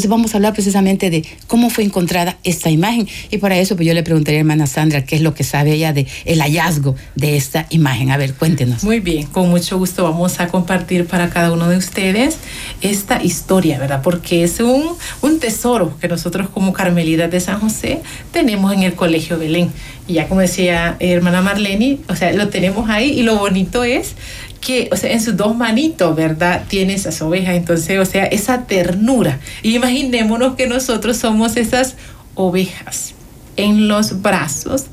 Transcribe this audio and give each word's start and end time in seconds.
Entonces 0.00 0.16
vamos 0.16 0.32
a 0.32 0.38
hablar 0.38 0.54
precisamente 0.54 1.10
de 1.10 1.26
cómo 1.46 1.68
fue 1.68 1.84
encontrada 1.84 2.38
esta 2.42 2.70
imagen. 2.70 3.06
Y 3.30 3.36
para 3.36 3.58
eso 3.58 3.76
pues 3.76 3.86
yo 3.86 3.92
le 3.92 4.02
preguntaría 4.02 4.38
a 4.38 4.40
hermana 4.40 4.66
Sandra 4.66 5.04
qué 5.04 5.16
es 5.16 5.20
lo 5.20 5.34
que 5.34 5.44
sabe 5.44 5.74
ella 5.74 5.92
de 5.92 6.06
el 6.24 6.40
hallazgo 6.40 6.96
de 7.16 7.36
esta 7.36 7.66
imagen. 7.68 8.10
A 8.10 8.16
ver, 8.16 8.32
cuéntenos. 8.32 8.82
Muy 8.82 9.00
bien, 9.00 9.26
con 9.26 9.50
mucho 9.50 9.76
gusto 9.76 10.04
vamos 10.04 10.40
a 10.40 10.48
compartir 10.48 11.06
para 11.06 11.28
cada 11.28 11.52
uno 11.52 11.68
de 11.68 11.76
ustedes 11.76 12.38
esta 12.80 13.22
historia, 13.22 13.78
¿verdad? 13.78 14.00
Porque 14.02 14.42
es 14.42 14.60
un, 14.60 14.96
un 15.20 15.38
tesoro 15.38 15.94
que 16.00 16.08
nosotros 16.08 16.48
como 16.48 16.72
Carmelitas 16.72 17.30
de 17.30 17.40
San 17.40 17.60
José 17.60 18.00
tenemos 18.32 18.72
en 18.72 18.84
el 18.84 18.94
Colegio 18.94 19.38
Belén. 19.38 19.70
Y 20.08 20.14
ya 20.14 20.28
como 20.28 20.40
decía 20.40 20.96
hermana 20.98 21.42
Marlene, 21.42 21.98
o 22.08 22.16
sea, 22.16 22.32
lo 22.32 22.48
tenemos 22.48 22.88
ahí 22.88 23.10
y 23.10 23.22
lo 23.22 23.36
bonito 23.36 23.84
es 23.84 24.14
que, 24.60 24.88
o 24.92 24.96
sea, 24.96 25.12
en 25.12 25.22
sus 25.22 25.36
dos 25.36 25.56
manitos, 25.56 26.14
¿verdad? 26.14 26.64
Tiene 26.68 26.94
esas 26.94 27.20
ovejas. 27.22 27.54
Entonces, 27.54 27.98
o 27.98 28.04
sea, 28.04 28.26
esa 28.26 28.66
ternura. 28.66 29.40
Imaginémonos 29.62 30.56
que 30.56 30.66
nosotros 30.66 31.16
somos 31.16 31.56
esas 31.56 31.96
ovejas 32.34 33.14
en 33.56 33.88
los 33.88 34.22
brazos 34.22 34.86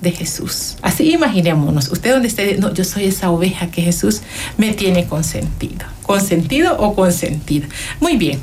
de 0.00 0.12
Jesús. 0.12 0.76
Así 0.82 1.12
imaginémonos. 1.12 1.90
Usted 1.90 2.12
donde 2.12 2.28
esté, 2.28 2.56
no, 2.58 2.72
yo 2.72 2.84
soy 2.84 3.04
esa 3.04 3.30
oveja 3.30 3.70
que 3.70 3.82
Jesús 3.82 4.22
me 4.56 4.72
tiene 4.72 5.04
consentido. 5.06 5.84
¿Consentido 6.02 6.78
o 6.78 6.94
consentida? 6.94 7.68
Muy 8.00 8.16
bien. 8.16 8.40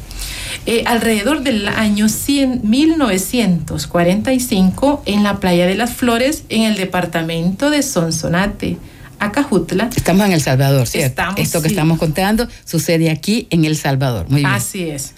Eh, 0.66 0.84
alrededor 0.86 1.42
del 1.42 1.68
año 1.68 2.08
100, 2.10 2.62
1945, 2.64 5.04
en 5.06 5.24
la 5.24 5.40
playa 5.40 5.66
de 5.66 5.76
las 5.76 5.94
Flores, 5.94 6.44
en 6.50 6.64
el 6.64 6.76
departamento 6.76 7.70
de 7.70 7.84
Sonsonate, 7.84 8.78
Acajutla. 9.20 9.90
Estamos 9.96 10.26
en 10.26 10.34
El 10.34 10.42
Salvador, 10.42 10.88
¿cierto? 10.88 11.24
Esto 11.38 11.62
que 11.62 11.68
estamos 11.68 11.98
contando 11.98 12.48
sucede 12.66 13.10
aquí 13.10 13.48
en 13.50 13.66
El 13.66 13.76
Salvador. 13.76 14.28
Muy 14.30 14.42
bien. 14.42 14.52
Así 14.52 14.90
es. 14.90 15.14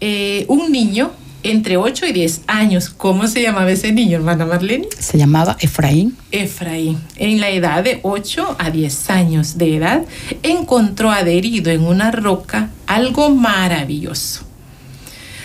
Eh, 0.00 0.44
un 0.48 0.72
niño 0.72 1.12
entre 1.42 1.76
8 1.76 2.06
y 2.06 2.12
10 2.12 2.42
años. 2.46 2.90
¿Cómo 2.90 3.26
se 3.26 3.42
llamaba 3.42 3.70
ese 3.70 3.92
niño, 3.92 4.16
hermana 4.16 4.46
Marlene? 4.46 4.88
Se 4.98 5.18
llamaba 5.18 5.56
Efraín. 5.60 6.16
Efraín. 6.30 6.98
En 7.16 7.40
la 7.40 7.50
edad 7.50 7.82
de 7.82 8.00
8 8.02 8.56
a 8.58 8.70
10 8.70 9.10
años 9.10 9.58
de 9.58 9.76
edad, 9.76 10.02
encontró 10.42 11.10
adherido 11.10 11.70
en 11.70 11.82
una 11.82 12.10
roca 12.10 12.70
algo 12.86 13.30
maravilloso. 13.30 14.42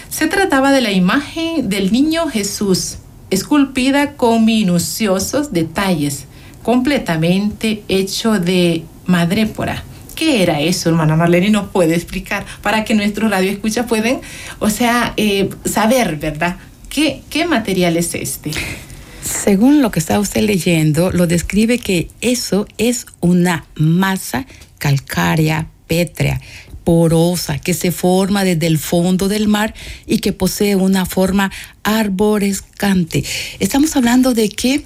Se 0.09 0.27
trataba 0.27 0.71
de 0.71 0.81
la 0.81 0.91
imagen 0.91 1.67
del 1.69 1.91
niño 1.91 2.27
Jesús, 2.27 2.97
esculpida 3.29 4.13
con 4.13 4.45
minuciosos 4.45 5.51
detalles 5.51 6.25
completamente 6.65 7.83
hecho 7.87 8.39
de 8.39 8.83
madrépora. 9.05 9.83
¿Qué 10.15 10.41
era 10.41 10.61
eso, 10.61 10.89
hermana 10.89 11.15
Marlene? 11.15 11.51
Nos 11.51 11.69
puede 11.69 11.93
explicar 11.93 12.43
para 12.63 12.83
que 12.83 12.95
nuestros 12.95 13.29
radio 13.29 13.51
escucha 13.51 13.85
pueden, 13.85 14.19
o 14.57 14.71
sea, 14.71 15.13
eh, 15.15 15.47
saber, 15.63 16.15
¿verdad? 16.15 16.57
¿Qué, 16.89 17.21
¿Qué 17.29 17.45
material 17.45 17.97
es 17.97 18.15
este? 18.15 18.49
Según 19.21 19.83
lo 19.83 19.91
que 19.91 19.99
está 19.99 20.19
usted 20.19 20.41
leyendo, 20.41 21.11
lo 21.11 21.27
describe 21.27 21.77
que 21.77 22.07
eso 22.21 22.65
es 22.79 23.05
una 23.19 23.67
masa 23.75 24.47
calcárea 24.79 25.67
pétrea 25.85 26.41
porosa 26.83 27.59
que 27.59 27.75
se 27.75 27.91
forma 27.91 28.43
desde 28.43 28.65
el 28.65 28.79
fondo 28.79 29.27
del 29.27 29.47
mar 29.47 29.75
y 30.07 30.17
que 30.17 30.33
posee 30.33 30.75
una 30.75 31.05
forma 31.05 31.51
arborescente. 31.83 33.23
Estamos 33.59 33.95
hablando 33.95 34.33
de 34.33 34.49
que 34.49 34.83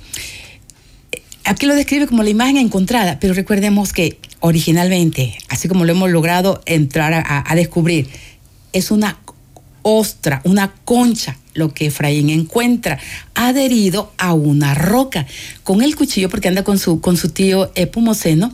aquí 1.49 1.65
lo 1.65 1.73
describe 1.73 2.05
como 2.05 2.21
la 2.21 2.29
imagen 2.29 2.57
encontrada, 2.57 3.19
pero 3.19 3.33
recordemos 3.33 3.91
que 3.91 4.19
originalmente, 4.39 5.35
así 5.49 5.67
como 5.67 5.83
lo 5.83 5.91
hemos 5.91 6.11
logrado 6.11 6.61
entrar 6.67 7.23
a, 7.25 7.55
descubrir, 7.55 8.07
es 8.71 8.91
una 8.91 9.17
ostra, 9.81 10.41
una 10.43 10.71
concha, 10.85 11.37
lo 11.55 11.73
que 11.73 11.87
Efraín 11.87 12.29
encuentra, 12.29 12.99
adherido 13.33 14.13
a 14.19 14.33
una 14.33 14.75
roca. 14.75 15.25
Con 15.63 15.81
el 15.81 15.95
cuchillo, 15.95 16.29
porque 16.29 16.49
anda 16.49 16.63
con 16.63 16.77
su, 16.77 17.01
con 17.01 17.17
su 17.17 17.29
tío 17.29 17.71
Epumoceno, 17.73 18.53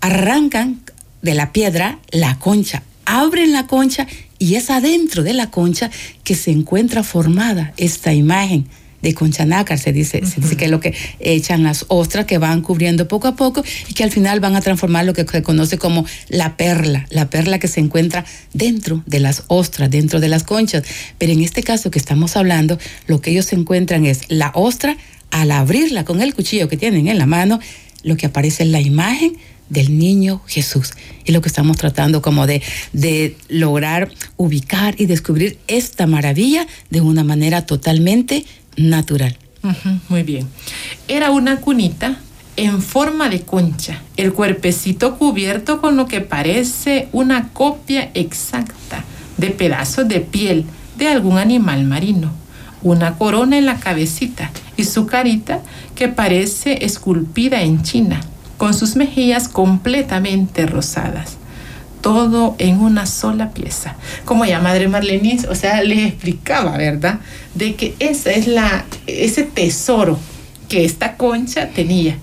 arrancan 0.00 0.80
de 1.22 1.34
la 1.34 1.52
piedra 1.52 1.98
la 2.12 2.38
concha, 2.38 2.84
abren 3.06 3.52
la 3.52 3.66
concha 3.66 4.06
y 4.38 4.54
es 4.54 4.70
adentro 4.70 5.24
de 5.24 5.34
la 5.34 5.50
concha 5.50 5.90
que 6.22 6.36
se 6.36 6.52
encuentra 6.52 7.02
formada 7.02 7.72
esta 7.76 8.14
imagen 8.14 8.66
de 9.06 9.14
conchanácar, 9.14 9.78
se 9.78 9.92
dice, 9.92 10.26
se 10.26 10.40
dice 10.40 10.56
que 10.56 10.64
es 10.64 10.70
lo 10.70 10.80
que 10.80 10.92
echan 11.20 11.62
las 11.62 11.84
ostras 11.86 12.26
que 12.26 12.38
van 12.38 12.60
cubriendo 12.60 13.06
poco 13.06 13.28
a 13.28 13.36
poco 13.36 13.62
y 13.88 13.94
que 13.94 14.02
al 14.02 14.10
final 14.10 14.40
van 14.40 14.56
a 14.56 14.60
transformar 14.60 15.04
lo 15.04 15.12
que 15.12 15.24
se 15.24 15.44
conoce 15.44 15.78
como 15.78 16.04
la 16.28 16.56
perla, 16.56 17.06
la 17.10 17.30
perla 17.30 17.60
que 17.60 17.68
se 17.68 17.78
encuentra 17.78 18.24
dentro 18.52 19.04
de 19.06 19.20
las 19.20 19.44
ostras, 19.46 19.92
dentro 19.92 20.18
de 20.18 20.28
las 20.28 20.42
conchas. 20.42 20.82
Pero 21.18 21.32
en 21.32 21.42
este 21.42 21.62
caso 21.62 21.92
que 21.92 22.00
estamos 22.00 22.36
hablando, 22.36 22.80
lo 23.06 23.20
que 23.20 23.30
ellos 23.30 23.52
encuentran 23.52 24.06
es 24.06 24.22
la 24.26 24.50
ostra, 24.54 24.96
al 25.30 25.52
abrirla 25.52 26.04
con 26.04 26.20
el 26.20 26.34
cuchillo 26.34 26.68
que 26.68 26.76
tienen 26.76 27.06
en 27.06 27.18
la 27.18 27.26
mano, 27.26 27.60
lo 28.02 28.16
que 28.16 28.26
aparece 28.26 28.64
es 28.64 28.70
la 28.70 28.80
imagen 28.80 29.36
del 29.68 29.96
niño 29.96 30.42
Jesús. 30.48 30.94
Y 31.24 31.30
lo 31.30 31.42
que 31.42 31.48
estamos 31.48 31.76
tratando 31.76 32.22
como 32.22 32.48
de, 32.48 32.60
de 32.92 33.36
lograr 33.48 34.10
ubicar 34.36 34.96
y 34.98 35.06
descubrir 35.06 35.58
esta 35.68 36.08
maravilla 36.08 36.66
de 36.90 37.02
una 37.02 37.22
manera 37.22 37.66
totalmente 37.66 38.44
natural. 38.76 39.36
muy 40.08 40.22
bien. 40.22 40.48
Era 41.08 41.30
una 41.30 41.60
cunita 41.60 42.18
en 42.56 42.80
forma 42.80 43.28
de 43.28 43.42
concha, 43.42 44.02
el 44.16 44.32
cuerpecito 44.32 45.18
cubierto 45.18 45.80
con 45.80 45.96
lo 45.96 46.06
que 46.06 46.20
parece 46.20 47.08
una 47.12 47.48
copia 47.50 48.10
exacta 48.14 49.04
de 49.36 49.50
pedazos 49.50 50.08
de 50.08 50.20
piel 50.20 50.64
de 50.96 51.08
algún 51.08 51.38
animal 51.38 51.84
marino, 51.84 52.32
una 52.82 53.18
corona 53.18 53.58
en 53.58 53.66
la 53.66 53.78
cabecita 53.78 54.50
y 54.76 54.84
su 54.84 55.06
carita 55.06 55.60
que 55.94 56.08
parece 56.08 56.84
esculpida 56.84 57.62
en 57.62 57.82
China, 57.82 58.20
con 58.56 58.72
sus 58.72 58.96
mejillas 58.96 59.48
completamente 59.48 60.64
rosadas 60.66 61.36
todo 62.00 62.54
en 62.58 62.80
una 62.80 63.06
sola 63.06 63.50
pieza. 63.50 63.96
Como 64.24 64.44
ya 64.44 64.60
Madre 64.60 64.88
Marlene, 64.88 65.38
o 65.48 65.54
sea, 65.54 65.82
les 65.82 66.06
explicaba, 66.06 66.76
¿verdad? 66.76 67.20
De 67.54 67.74
que 67.74 67.94
esa 67.98 68.30
es 68.30 68.46
la, 68.46 68.84
ese 69.06 69.42
tesoro 69.42 70.18
que 70.68 70.84
esta 70.84 71.16
concha 71.16 71.68
tenía. 71.68 72.18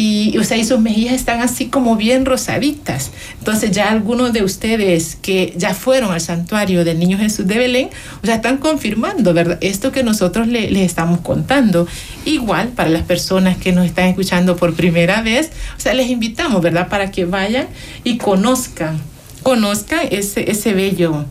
Y, 0.00 0.38
o 0.38 0.44
sea, 0.44 0.56
y 0.56 0.64
sus 0.64 0.80
mejillas 0.80 1.12
están 1.12 1.40
así 1.40 1.66
como 1.66 1.96
bien 1.96 2.24
rosaditas. 2.24 3.10
Entonces 3.38 3.70
ya 3.70 3.90
algunos 3.90 4.32
de 4.32 4.42
ustedes 4.42 5.18
que 5.20 5.52
ya 5.58 5.74
fueron 5.74 6.12
al 6.12 6.22
santuario 6.22 6.86
del 6.86 6.98
Niño 6.98 7.18
Jesús 7.18 7.46
de 7.46 7.58
Belén, 7.58 7.90
o 8.22 8.26
sea, 8.26 8.36
están 8.36 8.56
confirmando, 8.56 9.34
¿verdad? 9.34 9.58
Esto 9.60 9.92
que 9.92 10.02
nosotros 10.02 10.46
les 10.48 10.76
estamos 10.78 11.20
contando. 11.20 11.86
Igual 12.24 12.68
para 12.68 12.88
las 12.88 13.02
personas 13.02 13.58
que 13.58 13.72
nos 13.72 13.84
están 13.84 14.06
escuchando 14.06 14.56
por 14.56 14.72
primera 14.74 15.20
vez, 15.20 15.50
o 15.76 15.80
sea, 15.80 15.92
les 15.92 16.08
invitamos, 16.08 16.62
¿verdad? 16.62 16.88
Para 16.88 17.10
que 17.10 17.26
vayan 17.26 17.66
y 18.02 18.16
conozcan 18.16 19.00
conozcan 19.42 20.00
ese, 20.10 20.50
ese 20.50 20.74
bello, 20.74 21.24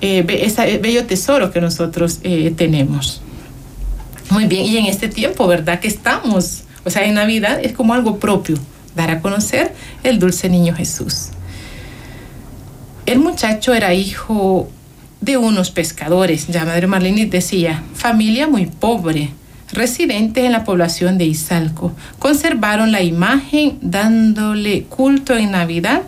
eh, 0.00 0.24
ese 0.28 0.78
bello 0.78 1.06
tesoro 1.06 1.50
que 1.50 1.60
nosotros 1.60 2.20
eh, 2.22 2.52
tenemos. 2.56 3.20
Muy 4.30 4.46
bien, 4.46 4.64
y 4.64 4.76
en 4.78 4.86
este 4.86 5.08
tiempo, 5.08 5.46
¿verdad? 5.46 5.80
Que 5.80 5.88
estamos, 5.88 6.64
o 6.84 6.90
sea, 6.90 7.04
en 7.04 7.14
Navidad 7.14 7.60
es 7.62 7.72
como 7.72 7.94
algo 7.94 8.18
propio, 8.18 8.56
dar 8.94 9.10
a 9.10 9.20
conocer 9.20 9.74
el 10.02 10.18
dulce 10.18 10.48
niño 10.48 10.74
Jesús. 10.74 11.28
El 13.06 13.18
muchacho 13.18 13.74
era 13.74 13.94
hijo 13.94 14.68
de 15.20 15.36
unos 15.36 15.70
pescadores, 15.70 16.48
ya 16.48 16.64
Madre 16.64 16.86
Marlene 16.86 17.26
decía, 17.26 17.82
familia 17.94 18.48
muy 18.48 18.66
pobre, 18.66 19.30
residentes 19.72 20.44
en 20.44 20.52
la 20.52 20.64
población 20.64 21.18
de 21.18 21.24
Izalco. 21.24 21.92
Conservaron 22.18 22.92
la 22.92 23.02
imagen 23.02 23.78
dándole 23.80 24.84
culto 24.84 25.36
en 25.36 25.52
Navidad 25.52 26.02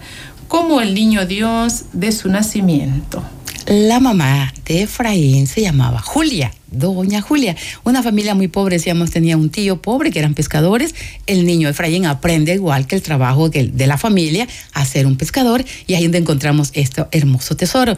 como 0.48 0.80
el 0.80 0.94
niño 0.94 1.26
Dios 1.26 1.86
de 1.92 2.12
su 2.12 2.28
nacimiento. 2.28 3.22
La 3.66 3.98
mamá 3.98 4.52
de 4.66 4.82
Efraín 4.82 5.46
se 5.46 5.62
llamaba 5.62 5.98
Julia, 5.98 6.52
doña 6.70 7.22
Julia. 7.22 7.56
Una 7.82 8.02
familia 8.02 8.34
muy 8.34 8.48
pobre, 8.48 8.76
decíamos, 8.76 9.10
tenía 9.10 9.38
un 9.38 9.48
tío 9.48 9.80
pobre 9.80 10.10
que 10.10 10.18
eran 10.18 10.34
pescadores. 10.34 10.94
El 11.26 11.46
niño 11.46 11.70
Efraín 11.70 12.04
aprende 12.04 12.52
igual 12.52 12.86
que 12.86 12.94
el 12.94 13.00
trabajo 13.00 13.48
de 13.48 13.86
la 13.86 13.96
familia 13.96 14.46
a 14.74 14.84
ser 14.84 15.06
un 15.06 15.16
pescador 15.16 15.64
y 15.86 15.94
ahí 15.94 16.02
donde 16.02 16.18
encontramos 16.18 16.72
este 16.74 17.06
hermoso 17.10 17.56
tesoro. 17.56 17.96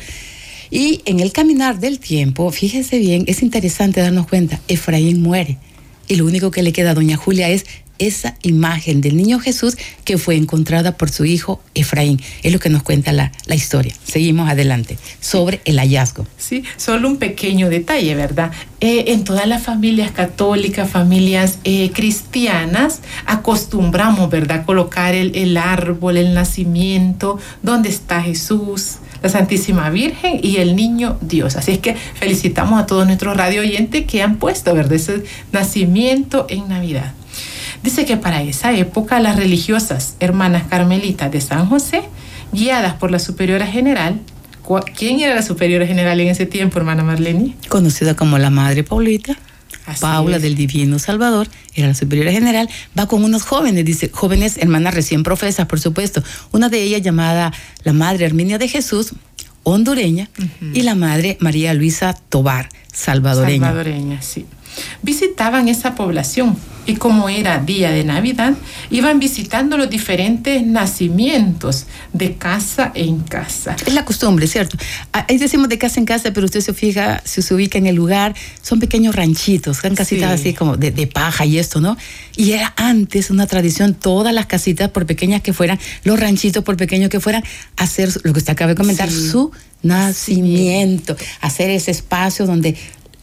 Y 0.71 1.03
en 1.05 1.19
el 1.19 1.33
caminar 1.33 1.81
del 1.81 1.99
tiempo, 1.99 2.49
fíjese 2.53 3.01
bien, 3.01 3.25
es 3.27 3.43
interesante 3.43 4.01
darnos 4.01 4.29
cuenta, 4.29 4.61
Efraín 4.69 5.21
muere 5.21 5.59
y 6.09 6.17
lo 6.17 6.25
único 6.27 6.51
que 6.51 6.63
le 6.63 6.73
queda 6.73 6.93
a 6.93 6.95
doña 6.95 7.17
Julia 7.17 7.49
es 7.49 7.67
esa 7.99 8.37
imagen 8.43 9.01
del 9.01 9.17
niño 9.17 9.39
Jesús 9.39 9.77
que 10.05 10.19
fue 10.19 10.37
encontrada 10.37 10.97
por 10.97 11.11
su 11.11 11.25
hijo 11.25 11.61
Efraín. 11.75 12.21
Es 12.43 12.53
lo 12.53 12.59
que 12.59 12.69
nos 12.69 12.83
cuenta 12.83 13.13
la, 13.13 13.33
la 13.47 13.55
historia. 13.55 13.95
Seguimos 14.05 14.49
adelante 14.49 14.99
sobre 15.21 15.61
el 15.65 15.79
hallazgo. 15.79 16.27
Sí, 16.37 16.65
solo 16.77 17.09
un 17.09 17.17
pequeño 17.17 17.69
detalle, 17.69 18.15
¿verdad? 18.15 18.53
Eh, 18.81 19.05
en 19.09 19.25
todas 19.25 19.47
las 19.47 19.63
familias 19.63 20.11
católicas, 20.11 20.91
familias 20.91 21.59
eh, 21.65 21.91
cristianas, 21.93 23.01
acostumbramos, 23.25 24.31
¿verdad?, 24.31 24.65
colocar 24.65 25.15
el, 25.15 25.35
el 25.35 25.57
árbol, 25.57 26.17
el 26.17 26.35
nacimiento, 26.35 27.39
donde 27.63 27.89
está 27.89 28.23
Jesús, 28.23 28.97
la 29.23 29.29
Santísima 29.31 29.89
Virgen 29.91 30.39
y 30.43 30.57
el 30.57 30.77
Niño 30.77 31.19
Dios. 31.23 31.57
Así 31.57 31.73
es 31.73 31.79
que 31.79 31.95
felicitamos 31.95 32.81
a 32.81 32.87
todos 32.87 33.07
nuestros 33.07 33.37
radio 33.37 33.63
oyentes 33.63 34.07
que 34.07 34.23
han 34.23 34.37
puesto, 34.37 34.75
¿verdad?, 34.75 34.95
ese 34.95 35.25
nacimiento 35.53 36.47
en 36.51 36.69
Navidad. 36.69 37.15
Dice 37.87 38.05
que 38.05 38.17
para 38.17 38.43
esa 38.43 38.77
época 38.77 39.21
las 39.21 39.37
religiosas 39.37 40.17
hermanas 40.19 40.65
carmelitas 40.69 41.31
de 41.31 41.41
San 41.41 41.69
José, 41.69 42.03
guiadas 42.51 42.95
por 42.95 43.13
la 43.13 43.21
superiora 43.21 43.65
general, 43.65 44.19
¿quién 44.99 45.21
era 45.21 45.37
la 45.37 45.43
superiora 45.43 45.87
general 45.87 46.19
en 46.19 46.27
ese 46.27 46.47
tiempo, 46.47 46.81
hermana 46.81 47.05
Marlene? 47.05 47.55
Conocida 47.69 48.17
como 48.17 48.39
la 48.39 48.51
Madre 48.51 48.83
Paulita. 48.83 49.39
Así 49.87 50.01
Paula 50.01 50.39
es. 50.39 50.43
del 50.43 50.57
Divino 50.57 50.99
Salvador, 50.99 51.47
era 51.77 51.87
la 51.87 51.95
superiora 51.95 52.33
general, 52.33 52.69
va 52.99 53.07
con 53.07 53.23
unos 53.23 53.45
jóvenes, 53.45 53.85
dice, 53.85 54.11
jóvenes 54.13 54.57
hermanas 54.57 54.93
recién 54.93 55.23
profesas, 55.23 55.67
por 55.67 55.79
supuesto. 55.79 56.25
Una 56.51 56.69
de 56.69 56.83
ellas 56.83 57.03
llamada 57.03 57.53
la 57.85 57.93
Madre 57.93 58.27
Herminia 58.27 58.59
de 58.59 58.67
Jesús, 58.67 59.13
hondureña, 59.63 60.29
uh 60.41 60.43
-huh. 60.43 60.77
y 60.77 60.83
la 60.83 60.97
Madre 60.97 61.37
María 61.39 61.73
Luisa 61.73 62.19
Tobar, 62.31 62.69
salvadoreña. 62.93 63.69
Salvadoreña, 63.69 64.23
sí 64.23 64.45
visitaban 65.03 65.69
esa 65.69 65.95
población 65.95 66.57
y 66.87 66.95
como 66.95 67.29
era 67.29 67.59
día 67.59 67.91
de 67.91 68.05
Navidad, 68.05 68.55
iban 68.91 69.19
visitando 69.19 69.77
los 69.77 69.91
diferentes 69.91 70.65
nacimientos 70.65 71.87
de 72.13 72.37
casa 72.37 72.93
en 72.95 73.21
casa. 73.21 73.77
Es 73.85 73.93
la 73.93 74.05
costumbre, 74.05 74.47
¿cierto? 74.47 74.79
Ahí 75.13 75.37
decimos 75.37 75.69
de 75.69 75.79
casa 75.79 75.99
en 75.99 76.07
casa, 76.07 76.33
pero 76.33 76.47
usted 76.47 76.61
se 76.61 76.73
fija, 76.73 77.21
si 77.25 77.43
se 77.43 77.55
ubica 77.55 77.77
en 77.77 77.87
el 77.87 77.97
lugar, 77.97 78.35
son 78.63 78.79
pequeños 78.79 79.17
ranchitos, 79.17 79.79
son 79.79 79.97
casitas 79.97 80.41
sí. 80.41 80.49
así 80.49 80.55
como 80.55 80.77
de, 80.77 80.93
de, 80.93 81.07
paja 81.09 81.45
y 81.45 81.59
esto, 81.59 81.81
¿no? 81.81 81.97
Y 82.37 82.53
era 82.53 82.73
antes 82.77 83.31
una 83.31 83.47
tradición, 83.47 83.95
todas 83.95 84.33
las 84.33 84.47
casitas, 84.47 84.91
por 84.91 85.07
pequeñas 85.07 85.43
que 85.43 85.53
fueran, 85.53 85.81
los 86.05 86.21
ranchitos, 86.21 86.63
por 86.63 86.77
pequeños 86.77 87.11
que 87.11 87.19
fueran, 87.19 87.43
hacer 87.77 88.11
lo 88.23 88.33
que 88.33 88.39
usted 88.39 88.53
acaba 88.53 88.71
de 88.71 88.77
comentar, 88.77 89.11
sí. 89.11 89.29
su 89.29 89.51
nacimiento, 89.83 91.17
hacer 91.41 91.71
ese 91.71 91.91
espacio 91.91 92.47
donde 92.47 92.77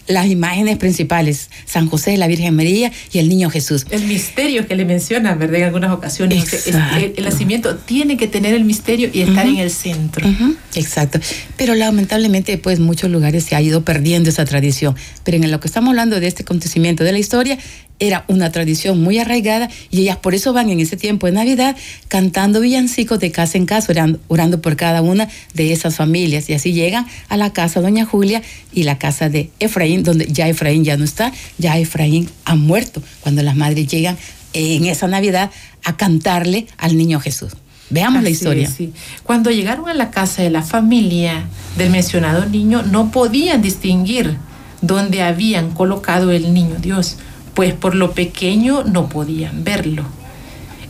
las 0.08 0.28
imágenes 0.28 0.78
principales, 0.78 1.50
San 1.66 1.88
José, 1.88 2.18
la 2.18 2.28
Virgen 2.28 2.56
María 2.56 2.92
y 3.12 3.20
el 3.20 3.30
Niño 3.30 3.50
Jesús. 3.50 3.86
El 3.90 4.06
misterio 4.06 4.68
que 4.68 4.76
le 4.76 4.86
mencionan, 4.86 5.40
¿verdad? 5.40 5.60
En 5.60 5.64
algunas 5.66 5.92
ocasiones. 5.92 6.68
El, 6.68 7.14
el, 7.18 7.24
nacimiento 7.24 7.76
tiene 7.78 8.18
que 8.18 8.28
tener 8.28 8.54
el 8.54 8.66
misterio 8.66 9.10
y 9.14 9.22
estar 9.22 9.46
uh 9.46 9.50
-huh. 9.50 9.54
en 9.54 9.60
el 9.60 9.72
centro. 9.72 10.28
Uh 10.28 10.32
-huh. 10.32 10.56
Exacto. 10.76 11.20
Pero 11.58 11.76
lamentablemente, 11.76 12.58
pues, 12.58 12.80
muchos 12.80 13.10
lugares 13.10 13.46
se 13.46 13.56
ha 13.56 13.62
ido 13.62 13.84
perdiendo 13.84 14.30
esa 14.30 14.46
tradición. 14.46 14.96
Pero 15.24 15.38
en 15.38 15.52
lo 15.52 15.60
que 15.60 15.68
estamos 15.68 15.90
hablando 15.90 16.20
de 16.20 16.28
este 16.28 16.44
acontecimiento 16.44 17.04
de 17.04 17.12
la 17.12 17.20
historia, 17.20 17.58
era 18.00 18.26
una 18.28 18.52
tradición 18.52 19.02
muy 19.02 19.20
arraigada 19.20 19.70
y 19.90 20.02
ellas 20.02 20.18
por 20.18 20.36
eso 20.36 20.54
van 20.54 20.70
en 20.70 20.80
ese 20.80 20.98
tiempo 20.98 21.28
de 21.28 21.34
Navidad 21.34 21.76
cantando 22.08 22.60
villancicos 22.60 23.20
de 23.20 23.32
casa 23.32 23.58
en 23.58 23.66
casa, 23.66 23.92
orando, 23.92 24.20
orando, 24.28 24.62
por 24.62 24.76
cada 24.76 25.02
una 25.02 25.30
de 25.54 25.72
esas 25.72 25.96
familias. 25.96 26.50
Y 26.50 26.54
así 26.54 26.74
llegan 26.74 27.08
a 27.30 27.38
la 27.38 27.54
casa 27.54 27.80
de 27.80 27.88
Doña 27.88 28.06
Julia 28.06 28.42
y 28.74 28.84
la 28.84 28.98
casa 28.98 29.30
de 29.30 29.52
Efraín, 29.60 30.04
donde 30.04 30.28
ya 30.28 30.48
Efraín 30.48 30.84
ya 30.84 30.98
no 30.98 31.06
está, 31.06 31.32
ya 31.58 31.78
Efraín 31.78 32.30
ha 32.46 32.56
muerto, 32.56 33.02
cuando 33.22 33.42
las 33.44 33.56
madres 33.56 33.88
llegan 33.88 34.18
en 34.54 34.86
esa 34.86 35.08
Navidad 35.08 35.52
a 35.84 35.98
cantarle 35.98 36.68
al 36.78 36.98
niño 36.98 37.20
Jesús. 37.20 37.54
Veamos 37.90 38.18
Así 38.18 38.24
la 38.24 38.30
historia. 38.30 38.68
Es, 38.68 38.74
sí. 38.74 38.94
Cuando 39.24 39.52
llegaron 39.52 39.88
a 39.90 39.94
la 39.94 40.10
casa 40.10 40.42
de 40.42 40.50
la 40.50 40.64
familia 40.64 41.46
del 41.78 41.90
mencionado 41.90 42.46
niño, 42.46 42.82
no 42.84 43.12
podían 43.12 43.62
distinguir 43.62 44.38
dónde 44.82 45.22
habían 45.22 45.72
colocado 45.72 46.32
el 46.32 46.54
niño 46.54 46.76
Dios 46.80 47.18
pues 47.54 47.74
por 47.74 47.96
lo 47.96 48.12
pequeño 48.12 48.84
no 48.84 49.10
podían 49.10 49.64
verlo. 49.64 50.04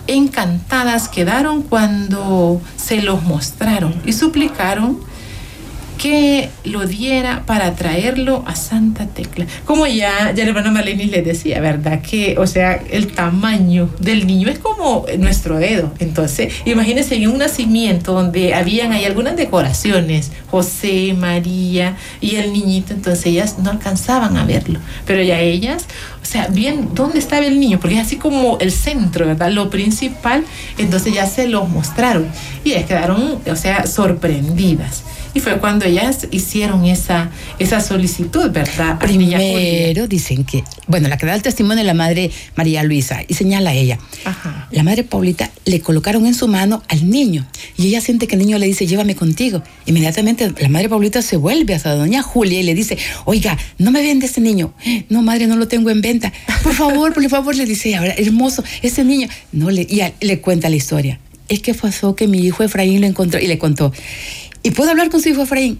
Encantadas 0.07 1.07
quedaron 1.07 1.61
cuando 1.61 2.61
se 2.75 3.01
los 3.01 3.23
mostraron 3.23 3.93
y 4.05 4.13
suplicaron 4.13 4.99
que 6.03 6.49
lo 6.65 6.85
diera 6.85 7.43
para 7.45 7.75
traerlo 7.75 8.43
a 8.45 8.57
Santa 8.57 9.07
Tecla. 9.07 9.47
Como 9.63 9.87
ya, 9.87 10.33
ya 10.35 10.43
la 10.43 10.49
hermana 10.49 10.69
Maleni 10.69 11.05
les 11.05 11.23
decía, 11.23 11.61
¿verdad? 11.61 12.01
Que, 12.01 12.35
o 12.37 12.45
sea, 12.45 12.73
el 12.91 13.07
tamaño 13.13 13.89
del 14.01 14.27
niño 14.27 14.49
es 14.49 14.59
como 14.59 15.05
nuestro 15.17 15.59
dedo. 15.59 15.93
Entonces, 15.99 16.53
imagínense 16.65 17.15
en 17.15 17.29
un 17.29 17.37
nacimiento 17.37 18.11
donde 18.11 18.53
habían 18.53 18.91
ahí 18.91 19.05
algunas 19.05 19.37
decoraciones, 19.37 20.33
José, 20.51 21.15
María 21.17 21.95
y 22.19 22.35
el 22.35 22.51
niñito, 22.51 22.93
entonces 22.93 23.25
ellas 23.27 23.59
no 23.59 23.71
alcanzaban 23.71 24.35
a 24.35 24.43
verlo. 24.43 24.81
Pero 25.07 25.23
ya 25.23 25.39
ellas, 25.39 25.85
o 26.21 26.25
sea, 26.25 26.47
bien, 26.47 26.89
¿dónde 26.93 27.19
estaba 27.19 27.45
el 27.45 27.61
niño? 27.61 27.79
Porque 27.79 27.95
es 27.95 28.01
así 28.01 28.17
como 28.17 28.57
el 28.59 28.73
centro, 28.73 29.25
¿verdad? 29.25 29.51
Lo 29.51 29.69
principal, 29.69 30.43
entonces 30.77 31.13
ya 31.13 31.27
se 31.27 31.47
los 31.47 31.69
mostraron 31.69 32.27
y 32.65 32.71
ellas 32.71 32.87
quedaron, 32.87 33.39
o 33.49 33.55
sea, 33.55 33.87
sorprendidas. 33.87 35.05
Y 35.33 35.39
fue 35.39 35.59
cuando 35.59 35.85
ellas 35.85 36.27
hicieron 36.31 36.85
esa, 36.85 37.31
esa 37.59 37.79
solicitud, 37.79 38.51
¿verdad? 38.51 38.99
Primero 38.99 40.07
dicen 40.07 40.43
que, 40.43 40.63
bueno, 40.87 41.07
la 41.07 41.17
que 41.17 41.25
da 41.25 41.33
el 41.33 41.41
testimonio 41.41 41.81
es 41.81 41.87
la 41.87 41.93
madre 41.93 42.29
María 42.55 42.83
Luisa 42.83 43.21
y 43.27 43.33
señala 43.33 43.71
a 43.71 43.73
ella. 43.73 43.97
Ajá. 44.25 44.67
La 44.71 44.83
madre 44.83 45.03
Paulita 45.03 45.49
le 45.65 45.79
colocaron 45.79 46.25
en 46.25 46.35
su 46.35 46.47
mano 46.47 46.83
al 46.87 47.09
niño 47.09 47.47
y 47.77 47.87
ella 47.87 48.01
siente 48.01 48.27
que 48.27 48.35
el 48.35 48.41
niño 48.41 48.57
le 48.59 48.67
dice, 48.67 48.85
llévame 48.85 49.15
contigo. 49.15 49.63
Inmediatamente 49.85 50.53
la 50.59 50.69
madre 50.69 50.89
Paulita 50.89 51.21
se 51.21 51.37
vuelve 51.37 51.73
hasta 51.73 51.95
doña 51.95 52.21
Julia 52.21 52.59
y 52.59 52.63
le 52.63 52.75
dice, 52.75 52.97
oiga, 53.25 53.57
no 53.77 53.91
me 53.91 54.01
vende 54.01 54.27
este 54.27 54.41
niño. 54.41 54.73
No, 55.09 55.21
madre, 55.21 55.47
no 55.47 55.55
lo 55.55 55.67
tengo 55.67 55.89
en 55.89 56.01
venta. 56.01 56.31
Por 56.61 56.73
favor, 56.73 57.13
por 57.13 57.27
favor, 57.29 57.55
le 57.55 57.65
dice, 57.65 57.95
ahora, 57.95 58.13
hermoso, 58.17 58.63
ese 58.81 59.03
niño. 59.03 59.27
No 59.51 59.69
le, 59.71 59.87
y 59.89 60.01
a, 60.01 60.13
le 60.21 60.39
cuenta 60.39 60.69
la 60.69 60.75
historia. 60.75 61.19
Es 61.49 61.59
que 61.59 61.73
pasó 61.73 62.15
que 62.15 62.27
mi 62.27 62.39
hijo 62.39 62.63
Efraín 62.63 63.01
lo 63.01 63.07
encontró 63.07 63.39
y 63.39 63.47
le 63.47 63.57
contó. 63.57 63.91
¿Y 64.63 64.71
puedo 64.71 64.89
hablar 64.89 65.09
con 65.09 65.21
su 65.21 65.29
hijo 65.29 65.43
Efraín? 65.43 65.79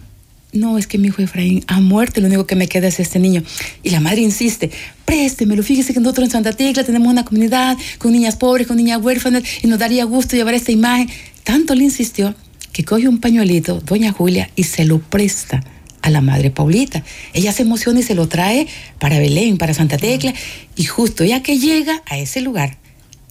No, 0.52 0.78
es 0.78 0.86
que 0.86 0.98
mi 0.98 1.08
hijo 1.08 1.22
Efraín 1.22 1.64
ha 1.66 1.80
muerto, 1.80 2.20
lo 2.20 2.28
único 2.28 2.46
que 2.46 2.54
me 2.54 2.68
queda 2.68 2.86
es 2.86 3.00
este 3.00 3.18
niño. 3.18 3.42
Y 3.82 3.90
la 3.90 3.98
madre 3.98 4.20
insiste, 4.20 4.70
préstemelo, 5.04 5.62
fíjese 5.62 5.94
que 5.94 6.00
nosotros 6.00 6.26
en 6.26 6.30
Santa 6.30 6.52
Tecla 6.52 6.84
tenemos 6.84 7.08
una 7.08 7.24
comunidad 7.24 7.76
con 7.98 8.12
niñas 8.12 8.36
pobres, 8.36 8.66
con 8.66 8.76
niñas 8.76 9.02
huérfanas, 9.02 9.42
y 9.62 9.66
nos 9.66 9.78
daría 9.78 10.04
gusto 10.04 10.36
llevar 10.36 10.54
esta 10.54 10.70
imagen. 10.70 11.08
Tanto 11.42 11.74
le 11.74 11.84
insistió 11.84 12.34
que 12.72 12.84
coge 12.84 13.08
un 13.08 13.18
pañuelito, 13.18 13.80
doña 13.80 14.12
Julia, 14.12 14.50
y 14.54 14.64
se 14.64 14.84
lo 14.84 15.00
presta 15.00 15.64
a 16.02 16.10
la 16.10 16.20
madre 16.20 16.50
Paulita. 16.50 17.02
Ella 17.32 17.52
se 17.52 17.62
emociona 17.62 18.00
y 18.00 18.02
se 18.02 18.14
lo 18.14 18.28
trae 18.28 18.68
para 18.98 19.18
Belén, 19.18 19.56
para 19.56 19.72
Santa 19.72 19.96
Tecla, 19.96 20.34
y 20.76 20.84
justo 20.84 21.24
ya 21.24 21.42
que 21.42 21.58
llega 21.58 22.02
a 22.06 22.18
ese 22.18 22.42
lugar, 22.42 22.76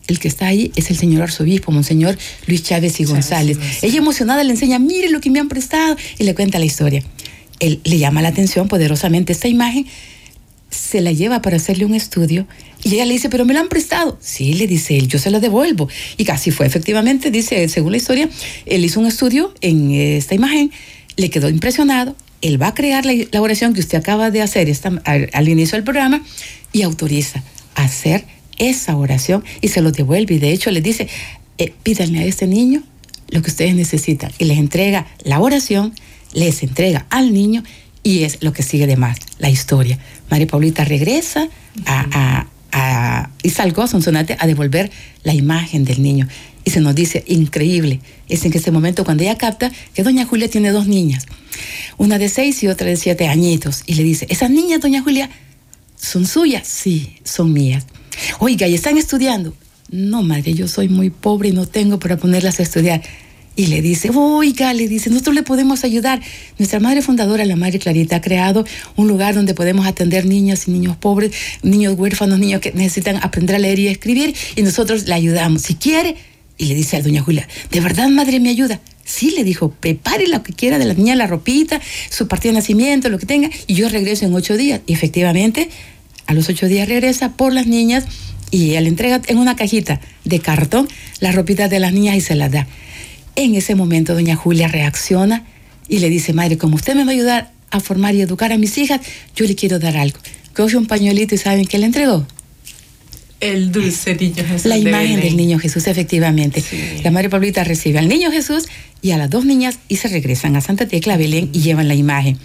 el 0.08 0.20
que 0.20 0.28
está 0.28 0.48
ahí 0.48 0.72
es 0.76 0.90
el 0.90 0.98
señor 0.98 1.24
arzobispo, 1.24 1.72
Monseñor 1.72 2.18
Luis 2.48 2.64
Chávez 2.64 3.00
y 3.00 3.06
González. 3.06 3.58
Ella 3.82 3.98
emocionada 3.98 4.44
le 4.44 4.52
enseña, 4.52 4.80
mire 4.80 5.10
lo 5.10 5.22
que 5.22 5.30
me 5.30 5.40
han 5.40 5.50
prestado, 5.50 5.96
y 6.20 6.24
le 6.24 6.36
cuenta 6.36 6.60
la 6.60 6.66
historia. 6.66 7.04
Él 7.60 7.80
le 7.84 7.98
llama 7.98 8.22
la 8.22 8.30
atención 8.30 8.68
poderosamente 8.68 9.32
esta 9.32 9.48
imagen, 9.48 9.86
se 10.70 11.02
la 11.02 11.12
lleva 11.12 11.42
para 11.42 11.58
hacerle 11.58 11.86
un 11.86 11.94
estudio, 11.94 12.48
y 12.84 12.96
ella 12.96 13.06
le 13.06 13.14
dice, 13.14 13.30
pero 13.30 13.46
me 13.46 13.54
la 13.54 13.62
han 13.62 13.70
prestado. 13.70 14.18
Sí, 14.22 14.54
le 14.56 14.68
dice 14.68 14.98
él, 14.98 15.08
yo 15.08 15.20
se 15.20 15.32
la 15.32 15.40
devuelvo. 15.40 15.88
Y 16.18 16.26
casi 16.26 16.52
fue, 16.52 16.66
efectivamente, 16.66 17.32
dice, 17.32 17.70
según 17.70 17.92
la 17.92 17.98
historia, 17.98 18.30
él 18.66 18.84
hizo 18.84 19.00
un 19.00 19.06
estudio 19.06 19.54
en 19.62 19.92
esta 19.92 20.36
imagen, 20.36 20.72
le 21.16 21.30
quedó 21.30 21.48
impresionado, 21.48 22.16
él 22.42 22.62
va 22.62 22.68
a 22.68 22.74
crear 22.74 23.06
la, 23.06 23.14
la 23.32 23.42
oración 23.42 23.74
que 23.74 23.80
usted 23.80 23.98
acaba 23.98 24.32
de 24.32 24.42
hacer 24.42 24.68
esta, 24.68 25.02
al, 25.06 25.30
al 25.32 25.48
inicio 25.48 25.78
del 25.78 25.86
programa, 25.86 26.26
y 26.74 26.82
autoriza 26.82 27.44
a 27.76 27.84
hacer 27.84 28.26
esa 28.58 28.96
oración 28.96 29.44
y 29.62 29.70
se 29.70 29.82
lo 29.82 29.92
devuelve. 29.92 30.36
Y 30.36 30.40
de 30.40 30.52
hecho 30.52 30.72
les 30.72 30.84
dice, 30.84 31.08
eh, 31.58 31.74
pídanle 31.84 32.20
a 32.20 32.26
este 32.26 32.48
niño 32.48 32.84
lo 33.30 33.42
que 33.42 33.50
ustedes 33.50 33.76
necesitan. 33.76 34.32
Y 34.38 34.46
les 34.46 34.58
entrega 34.58 35.08
la 35.24 35.40
oración, 35.40 35.94
les 36.34 36.64
entrega 36.64 37.06
al 37.10 37.34
niño 37.34 37.64
y 38.04 38.24
es 38.24 38.40
lo 38.42 38.54
que 38.54 38.64
sigue 38.64 38.86
de 38.88 38.98
más, 38.98 39.18
la 39.40 39.50
historia. 39.50 39.98
María 40.30 40.48
Paulita 40.48 40.84
regresa 40.84 41.48
a, 41.86 42.08
a, 42.12 42.48
a 42.72 43.30
Izalgo, 43.44 43.88
Sonsonate, 43.88 44.36
a 44.40 44.46
devolver 44.46 44.92
la 45.24 45.34
imagen 45.34 45.86
del 45.86 46.02
niño. 46.02 46.28
Y 46.66 46.70
se 46.72 46.80
nos 46.80 46.96
dice, 46.96 47.24
increíble, 47.28 48.00
es 48.30 48.46
en 48.46 48.54
ese 48.54 48.72
momento 48.72 49.04
cuando 49.04 49.24
ella 49.24 49.38
capta 49.38 49.72
que 49.94 50.04
doña 50.04 50.26
Julia 50.26 50.50
tiene 50.50 50.72
dos 50.72 50.88
niñas, 50.88 51.26
una 51.98 52.18
de 52.18 52.30
seis 52.30 52.64
y 52.64 52.68
otra 52.68 52.88
de 52.88 52.96
siete 52.96 53.28
añitos. 53.28 53.84
Y 53.86 53.96
le 53.96 54.04
dice, 54.04 54.26
esas 54.30 54.50
niñas, 54.50 54.82
doña 54.82 55.02
Julia, 55.02 55.30
¿son 55.98 56.26
suyas? 56.26 56.68
Sí, 56.68 57.18
son 57.24 57.52
mías. 57.52 57.86
Oiga, 58.40 58.68
¿y 58.68 58.76
están 58.76 58.98
estudiando? 58.98 59.54
No, 59.90 60.24
madre, 60.24 60.54
yo 60.54 60.68
soy 60.68 60.90
muy 60.90 61.10
pobre 61.10 61.50
y 61.50 61.52
no 61.52 61.68
tengo 61.68 62.00
para 62.00 62.18
ponerlas 62.18 62.60
a 62.60 62.64
estudiar. 62.64 63.02
y 63.56 63.68
le 63.68 63.82
dice, 63.82 64.10
oiga, 64.14 64.74
le 64.74 64.88
dice, 64.88 65.10
nosotros 65.12 65.36
le 65.36 65.44
podemos 65.44 65.84
ayudar. 65.84 66.22
Nuestra 66.58 66.80
madre 66.80 67.02
fundadora, 67.04 67.46
la 67.46 67.56
Madre 67.56 67.78
Clarita, 67.78 68.16
ha 68.16 68.22
creado 68.22 68.66
un 68.96 69.08
lugar 69.08 69.36
donde 69.36 69.54
podemos 69.54 69.86
atender 69.86 70.26
niños 70.26 70.68
y 70.68 70.72
niños 70.72 70.98
pobres, 70.98 71.32
niños 71.62 71.94
huérfanos, 71.98 72.40
niños 72.40 72.62
que 72.62 72.72
necesitan 72.72 73.18
aprender 73.22 73.56
a 73.58 73.60
leer 73.60 73.78
y 73.78 73.88
escribir, 73.88 74.34
y 74.56 74.64
nosotros 74.64 75.08
le 75.08 75.14
ayudamos. 75.14 75.62
Si 75.62 75.76
quiere, 75.76 76.16
y 76.58 76.66
le 76.66 76.76
dice 76.76 76.98
a 76.98 77.02
doña 77.02 77.22
Julia, 77.22 77.48
¿de 77.72 77.80
verdad, 77.80 78.10
madre, 78.10 78.40
me 78.40 78.50
ayuda? 78.50 78.80
Sí, 79.06 79.32
le 79.32 79.44
dijo, 79.44 79.70
prepare 79.70 80.28
lo 80.28 80.42
que 80.42 80.54
quiera 80.54 80.80
de 80.80 80.86
la 80.86 80.94
niña, 80.94 81.16
la 81.16 81.28
ropita, 81.28 81.80
su 82.10 82.28
partida 82.28 82.54
de 82.54 82.60
nacimiento, 82.60 83.10
lo 83.10 83.20
que 83.20 83.26
tenga, 83.26 83.50
y 83.68 83.76
yo 83.76 83.90
regreso 83.90 84.26
en 84.26 84.34
ocho 84.34 84.58
días. 84.58 84.82
Y 84.88 84.94
efectivamente, 84.94 85.70
a 86.28 86.34
los 86.34 86.50
ocho 86.50 86.68
días 86.68 86.88
regresa 86.88 87.34
por 87.34 87.54
las 87.54 87.68
niñas 87.68 88.06
y 88.52 88.80
le 88.80 88.88
entrega 88.88 89.22
en 89.28 89.38
una 89.38 89.56
cajita 89.56 90.00
de 90.26 90.40
cartón 90.40 90.88
las 91.20 91.34
ropitas 91.36 91.70
de 91.70 91.80
las 91.80 91.94
niñas 91.94 92.16
y 92.16 92.22
se 92.22 92.36
las 92.36 92.52
da. 92.52 92.68
En 93.36 93.56
ese 93.56 93.74
momento 93.76 94.14
doña 94.14 94.36
Julia 94.36 94.68
reacciona 94.68 95.44
y 95.88 96.00
le 96.00 96.10
dice, 96.10 96.34
madre, 96.34 96.58
como 96.58 96.76
usted 96.76 96.96
me 96.96 97.04
va 97.04 97.12
a 97.12 97.14
ayudar 97.14 97.52
a 97.72 97.80
formar 97.80 98.14
y 98.14 98.22
educar 98.22 98.52
a 98.52 98.58
mis 98.58 98.78
hijas, 98.78 99.02
yo 99.36 99.46
le 99.46 99.56
quiero 99.56 99.80
dar 99.80 99.98
algo. 99.98 100.20
Coge 100.56 100.78
un 100.78 100.86
pañuelito 100.86 101.34
y 101.34 101.40
¿saben 101.40 101.66
qué 101.66 101.80
le 101.80 101.88
entregó? 101.88 102.28
El 103.40 103.72
dulce 103.72 104.16
niño 104.16 104.44
Jesús. 104.48 104.66
La 104.66 104.76
de 104.76 104.82
imagen 104.82 105.16
Belén. 105.16 105.22
del 105.22 105.36
niño 105.38 105.60
Jesús, 105.60 105.88
efectivamente. 105.88 106.62
Sí. 106.62 107.02
La 107.04 107.12
madre 107.12 107.30
Pablita 107.30 107.64
recibe 107.64 108.00
al 108.00 108.08
niño 108.08 108.32
Jesús 108.32 108.68
y 109.02 109.12
a 109.12 109.18
las 109.18 109.30
dos 109.30 109.46
niñas 109.46 109.80
y 109.90 109.98
se 109.98 110.08
regresan 110.08 110.56
a 110.56 110.62
Santa 110.62 110.88
Tecla, 110.88 111.18
Belén 111.18 111.50
y 111.52 111.62
llevan 111.62 111.88
la 111.88 111.96
imagen. 111.96 112.38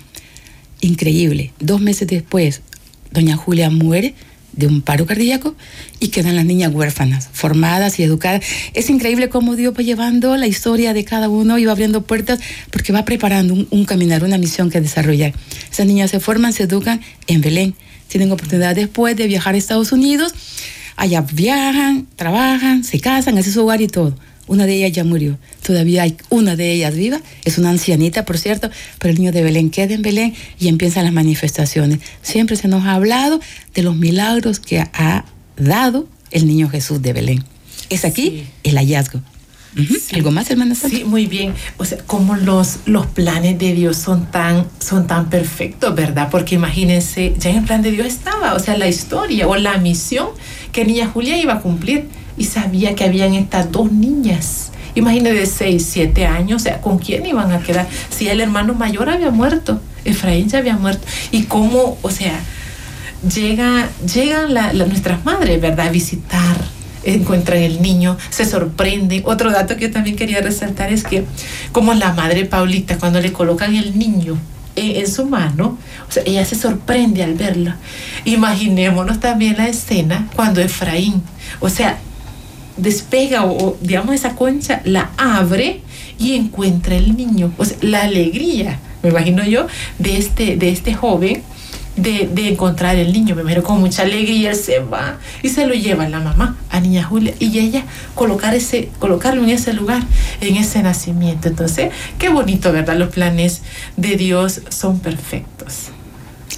Increíble. 0.81 1.53
Dos 1.61 1.81
meses 1.81 2.09
después, 2.09 2.63
doña 3.13 3.37
Julia 3.37 3.71
muere 3.71 4.15
de 4.53 4.67
un 4.67 4.83
paro 4.83 5.07
cardíaco 5.07 5.55
y 6.01 6.09
quedan 6.09 6.35
las 6.35 6.45
niñas 6.45 6.73
huérfanas, 6.75 7.29
formadas 7.33 7.99
y 8.01 8.03
educadas. 8.03 8.45
Es 8.75 8.91
increíble 8.91 9.29
cómo 9.29 9.55
Dios 9.55 9.73
va 9.73 9.83
llevando 9.83 10.37
la 10.37 10.49
historia 10.49 10.93
de 10.95 11.05
cada 11.05 11.29
uno 11.29 11.59
y 11.59 11.65
va 11.65 11.73
abriendo 11.73 12.03
puertas 12.03 12.41
porque 12.71 12.93
va 12.93 13.05
preparando 13.05 13.67
un, 13.71 13.85
caminar, 13.85 14.25
una 14.25 14.37
misión 14.37 14.69
que 14.69 14.81
desarrollar. 14.81 15.33
Esas 15.71 15.87
niñas 15.87 16.11
se 16.11 16.19
forman, 16.19 16.53
se 16.53 16.65
educan 16.65 17.01
en 17.29 17.41
Belén. 17.41 17.75
Tienen 18.09 18.33
oportunidad 18.33 18.75
después 18.75 19.17
de 19.17 19.27
viajar 19.29 19.55
a 19.55 19.59
Estados 19.59 19.93
Unidos. 19.93 20.35
Allá 20.97 21.21
viajan, 21.21 22.09
trabajan, 22.17 22.83
se 22.83 22.99
casan, 22.99 23.39
hacen 23.39 23.53
su 23.53 23.63
hogar 23.63 23.81
y 23.81 23.87
todo. 23.87 24.17
Una 24.49 24.67
de 24.67 24.75
ellas 24.75 24.93
ya 24.93 25.05
murió. 25.05 25.39
Todavía 25.63 26.03
hay 26.03 26.17
una 26.31 26.57
de 26.57 26.73
ellas 26.73 26.95
viva. 26.97 27.21
Es 27.45 27.59
una 27.59 27.71
ancianita, 27.71 28.25
por 28.25 28.39
cierto, 28.39 28.71
pero 28.99 29.13
el 29.13 29.19
niño 29.19 29.31
de 29.33 29.43
Belén 29.43 29.71
queda 29.71 29.95
en 29.95 30.03
Belén 30.03 30.35
y 30.59 30.69
empiezan 30.69 31.05
las 31.05 31.13
manifestaciones. 31.13 32.01
Siempre 32.23 32.57
se 32.57 32.67
nos 32.69 32.85
ha 32.85 32.95
hablado 32.95 33.41
de 33.75 33.83
los 33.83 33.95
milagros 33.97 34.59
que 34.59 34.81
ha 34.81 35.25
dado 35.57 36.09
el 36.31 36.47
niño 36.47 36.69
Jesús 36.69 37.01
de 37.03 37.13
Belén. 37.13 37.45
Es 37.91 38.05
aquí 38.05 38.23
Sí. 38.31 38.47
el 38.65 38.77
hallazgo. 38.79 39.21
Sí. 39.77 40.17
¿Algo 40.17 40.31
más, 40.31 40.51
hermana 40.51 40.75
Santa? 40.75 40.97
Sí, 40.97 41.05
muy 41.05 41.27
bien. 41.27 41.53
O 41.77 41.85
sea, 41.85 41.99
como 41.99 42.37
los, 42.37 42.79
los 42.87 43.07
planes 43.07 43.59
de 43.59 43.75
Dios 43.75 43.97
son 43.97 44.29
tan, 44.31 44.67
son 44.81 45.07
tan 45.07 45.29
perfectos, 45.31 45.95
¿verdad? 45.95 46.29
Porque 46.31 46.55
imagínense, 46.57 47.35
ya 47.39 47.51
en 47.51 47.59
el 47.59 47.65
plan 47.65 47.83
de 47.83 47.91
Dios 47.93 48.07
estaba, 48.07 48.55
o 48.55 48.59
sea, 48.59 48.77
la 48.77 48.89
historia 48.89 49.47
o 49.47 49.57
la 49.57 49.77
misión 49.79 50.29
que 50.73 50.85
niña 50.85 51.07
Julia 51.07 51.39
iba 51.41 51.53
a 51.55 51.61
cumplir 51.61 52.09
y 52.39 52.45
sabía 52.45 52.95
que 52.95 53.05
habían 53.05 53.35
estas 53.35 53.71
dos 53.73 53.91
niñas. 53.93 54.71
Imagínense 54.95 55.39
de 55.41 55.47
6, 55.47 55.87
7 55.93 56.27
años, 56.27 56.63
o 56.63 56.65
sea, 56.65 56.81
¿con 56.81 56.99
quién 56.99 57.27
iban 57.27 57.53
a 57.53 57.61
quedar? 57.61 57.87
Si 58.11 58.29
el 58.29 58.41
hermano 58.41 58.75
mayor 58.75 59.11
había 59.11 59.31
muerto, 59.31 59.81
Efraín 60.05 60.49
ya 60.49 60.59
había 60.59 60.77
muerto. 60.77 61.07
Y 61.31 61.43
cómo, 61.45 61.99
o 62.03 62.11
sea, 62.11 62.41
llega, 63.35 63.89
llegan 64.13 64.55
la- 64.55 64.73
nuestras 64.73 65.25
madres, 65.25 65.61
¿verdad? 65.61 65.89
A 65.89 65.91
visitar, 65.91 66.57
encuentran 67.05 67.59
el 67.63 67.81
niño, 67.83 68.17
se 68.31 68.45
sorprenden. 68.45 69.23
Otro 69.25 69.51
dato 69.51 69.77
que 69.77 69.83
yo 69.87 69.91
también 69.93 70.17
quería 70.17 70.41
resaltar 70.41 70.93
es 70.93 71.05
que 71.05 71.25
como 71.73 71.95
la 71.95 72.13
madre 72.13 72.45
Paulita, 72.45 72.99
cuando 72.99 73.21
le 73.21 73.33
colocan 73.33 73.75
el 73.77 73.99
niño 73.99 74.37
en 74.77 75.09
su 75.09 75.27
mano, 75.27 75.77
o 76.09 76.13
sea, 76.13 76.23
ella 76.27 76.45
se 76.45 76.55
sorprende 76.55 77.23
al 77.23 77.35
verlo. 77.35 77.73
Imaginémonos 78.25 79.19
también 79.21 79.57
la 79.57 79.69
escena 79.69 80.29
cuando 80.37 80.61
Efraín, 80.61 81.23
o 81.61 81.69
sea, 81.69 81.99
despega 82.79 83.45
o, 83.45 83.77
digamos 83.81 84.15
esa 84.15 84.35
concha, 84.35 84.81
la 84.85 85.11
abre 85.17 85.83
y 86.19 86.35
encuentra 86.35 86.97
el 86.97 87.17
niño. 87.17 87.53
O 87.59 87.65
sea, 87.65 87.77
la 87.81 88.03
alegría, 88.03 88.79
me 89.03 89.11
imagino 89.11 89.45
yo, 89.45 89.67
de 89.99 90.17
este, 90.17 90.57
de 90.57 90.71
este 90.71 90.95
joven 90.95 91.43
de, 91.97 92.29
de 92.33 92.49
encontrar 92.49 92.97
el 92.97 93.13
niño. 93.13 93.35
Me 93.35 93.43
imagino 93.43 93.63
con 93.63 93.81
mucha 93.81 94.03
alegría 94.03 94.55
se 94.55 94.81
va 94.81 95.19
y 95.43 95.49
se 95.49 95.67
lo 95.67 95.75
lleva 95.75 96.09
la 96.09 96.21
mamá, 96.21 96.57
a 96.71 96.81
niña 96.81 97.05
Julia, 97.05 97.35
y 97.39 97.59
ella 97.59 97.85
colocar 98.15 98.55
ese, 98.55 98.91
colocarlo 98.99 99.43
en 99.43 99.51
ese 99.51 99.73
lugar, 99.73 100.03
en 100.41 100.57
ese 100.57 100.83
nacimiento. 100.83 101.49
Entonces, 101.49 101.91
qué 102.19 102.29
bonito, 102.29 102.73
¿verdad? 102.73 102.97
Los 102.97 103.11
planes 103.11 103.63
de 103.97 104.17
Dios 104.17 104.63
son 104.71 105.01
perfectos. 105.01 105.91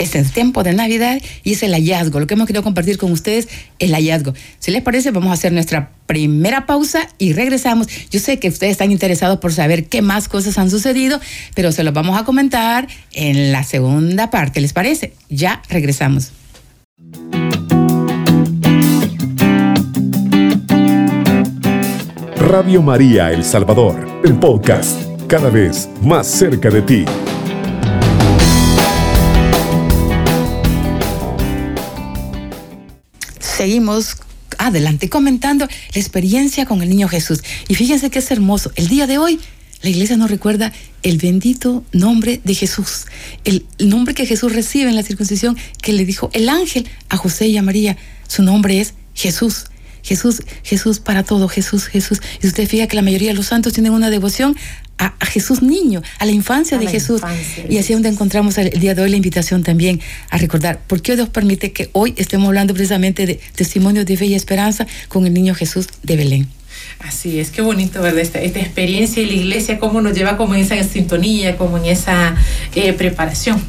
Es 0.01 0.15
el 0.15 0.31
tiempo 0.33 0.63
de 0.63 0.73
Navidad 0.73 1.21
y 1.45 1.53
es 1.53 1.63
el 1.63 1.73
hallazgo. 1.73 2.21
Lo 2.21 2.27
que 2.27 2.33
hemos 2.33 2.47
querido 2.47 2.63
compartir 2.63 2.97
con 2.97 3.13
ustedes, 3.13 3.49
el 3.79 3.93
hallazgo. 3.93 4.33
Si 4.59 4.71
les 4.71 4.81
parece, 4.81 5.11
vamos 5.11 5.29
a 5.29 5.35
hacer 5.35 5.53
nuestra 5.53 5.91
primera 6.07 6.65
pausa 6.65 7.07
y 7.19 7.35
regresamos. 7.35 7.87
Yo 8.11 8.19
sé 8.19 8.39
que 8.39 8.49
ustedes 8.49 8.73
están 8.73 8.93
interesados 8.93 9.41
por 9.41 9.53
saber 9.53 9.89
qué 9.89 10.01
más 10.01 10.27
cosas 10.27 10.57
han 10.57 10.71
sucedido, 10.71 11.21
pero 11.55 11.71
se 11.71 11.85
los 11.85 11.93
vamos 11.93 12.19
a 12.19 12.25
comentar 12.25 12.89
en 13.13 13.53
la 13.53 13.63
segunda 13.63 14.31
parte. 14.31 14.63
¿Les 14.63 14.73
parece? 14.73 15.13
Ya 15.29 15.61
regresamos. 15.69 16.33
Radio 22.39 22.81
María 22.81 23.33
El 23.33 23.45
Salvador, 23.45 24.23
el 24.25 24.33
podcast, 24.39 24.99
cada 25.27 25.51
vez 25.51 25.91
más 26.01 26.27
cerca 26.27 26.71
de 26.71 26.81
ti. 26.81 27.05
Seguimos 33.61 34.17
adelante 34.57 35.11
comentando 35.11 35.67
la 35.67 36.01
experiencia 36.01 36.65
con 36.65 36.81
el 36.81 36.89
niño 36.89 37.09
Jesús. 37.09 37.43
Y 37.69 37.75
fíjense 37.75 38.09
que 38.09 38.21
es 38.21 38.31
hermoso. 38.31 38.73
El 38.75 38.89
día 38.89 39.07
de 39.07 39.19
hoy 39.19 39.39
la 39.83 39.91
iglesia 39.91 40.17
nos 40.17 40.31
recuerda 40.31 40.73
el 41.03 41.19
bendito 41.19 41.85
nombre 41.93 42.41
de 42.43 42.55
Jesús, 42.55 43.05
el 43.45 43.67
nombre 43.79 44.15
que 44.15 44.25
Jesús 44.25 44.55
recibe 44.55 44.89
en 44.89 44.97
la 44.97 45.03
circuncisión 45.03 45.59
que 45.83 45.93
le 45.93 46.07
dijo 46.07 46.31
el 46.33 46.49
ángel 46.49 46.89
a 47.11 47.19
José 47.19 47.49
y 47.49 47.59
a 47.59 47.63
María. 47.63 47.99
Su 48.29 48.43
nombre 48.43 48.81
es 48.81 48.95
Jesús. 49.13 49.67
Jesús, 50.03 50.41
Jesús 50.63 50.99
para 50.99 51.23
todo, 51.23 51.47
Jesús, 51.47 51.85
Jesús. 51.85 52.23
Y 52.43 52.47
usted 52.47 52.67
fija 52.67 52.87
que 52.87 52.97
la 52.97 53.03
mayoría 53.03 53.29
de 53.29 53.35
los 53.35 53.49
santos 53.49 53.75
tienen 53.75 53.93
una 53.93 54.09
devoción 54.09 54.57
a, 55.01 55.15
a 55.19 55.27
Jesús 55.27 55.63
niño, 55.63 56.03
a 56.19 56.27
la 56.27 56.33
infancia 56.33 56.77
A 56.77 56.79
de 56.81 56.85
la 56.85 56.91
Jesús. 56.93 57.21
infancia 57.23 57.65
de 57.65 57.75
y 57.75 57.79
así 57.79 57.93
es 57.93 57.97
donde 57.97 58.11
encontramos 58.11 58.57
el, 58.59 58.69
el 58.69 58.79
día 58.79 58.95
de 58.95 59.03
hoy 59.03 59.11
la 59.11 59.17
invitación 59.17 59.65
también 59.65 60.01
a 60.29 60.39
recordar 60.39 60.81
por 60.87 61.03
qué 61.03 61.17
Dios 61.17 61.29
permite 61.31 61.73
que 61.73 61.91
hoy 61.93 62.15
estemos 62.17 62.47
hablando 62.47 62.75
precisamente 62.75 63.27
de 63.27 63.41
testimonios 63.55 64.07
de 64.07 64.17
fe 64.17 64.27
y 64.27 64.35
esperanza 64.35 64.87
con 65.09 65.27
el 65.27 65.35
niño 65.35 65.55
Jesús 65.55 65.89
de 66.03 66.17
Belén. 66.17 66.49
Así 67.01 67.41
es, 67.41 67.51
qué 67.51 67.63
bonito, 67.63 68.03
¿verdad? 68.03 68.21
Esta, 68.21 68.41
esta 68.41 68.61
experiencia 68.61 69.23
y 69.23 69.27
la 69.27 69.33
iglesia, 69.33 69.79
cómo 69.79 70.03
nos 70.03 70.15
lleva 70.15 70.37
como 70.37 70.55
en 70.55 70.61
esa 70.61 70.83
sintonía, 70.85 71.57
como 71.57 71.79
en 71.79 71.87
esa 71.87 72.35
eh, 72.75 72.93
preparación. 72.93 73.61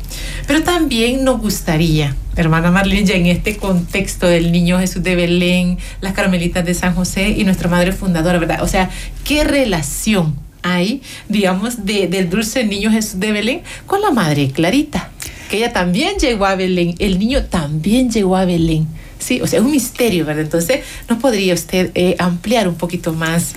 Pero 0.48 0.64
también 0.64 1.24
nos 1.24 1.40
gustaría, 1.40 2.16
hermana 2.36 2.72
Marlene, 2.72 3.06
ya 3.06 3.16
en 3.16 3.28
este 3.28 3.56
contexto 3.56 4.28
del 4.28 4.52
niño 4.52 4.80
Jesús 4.80 5.02
de 5.04 5.16
Belén, 5.16 5.78
las 6.02 6.14
carmelitas 6.14 6.66
de 6.66 6.74
San 6.74 6.94
José 6.94 7.30
y 7.30 7.44
nuestra 7.46 7.70
madre 7.70 7.94
fundadora, 7.94 8.38
¿verdad? 8.38 8.64
O 8.64 8.68
sea, 8.68 8.90
¿qué 9.24 9.44
relación 9.46 10.36
hay, 10.64 11.02
digamos, 11.30 11.86
de, 11.86 12.08
del 12.08 12.30
dulce 12.30 12.64
niño 12.66 12.92
Jesús 12.92 13.20
de 13.20 13.32
Belén 13.32 13.62
con 13.86 14.02
la 14.02 14.12
madre 14.12 14.52
Clarita? 14.52 15.12
Que 15.50 15.58
ella 15.58 15.74
también 15.74 16.18
llegó 16.18 16.46
a 16.46 16.56
Belén, 16.56 16.96
el 17.00 17.20
niño 17.20 17.44
también 17.46 18.10
llegó 18.10 18.38
a 18.38 18.46
Belén. 18.46 18.88
Sí, 19.20 19.40
o 19.42 19.48
sea, 19.48 19.60
es 19.60 19.66
un 19.66 19.72
misterio, 19.72 20.26
¿verdad? 20.26 20.44
Entonces, 20.44 20.82
¿no 21.08 21.20
podría 21.20 21.54
usted 21.54 21.92
eh, 21.94 22.16
ampliar 22.18 22.68
un 22.68 22.76
poquito 22.76 23.14
más 23.14 23.54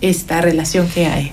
esta 0.00 0.40
relación 0.40 0.88
que 0.88 1.06
hay? 1.06 1.32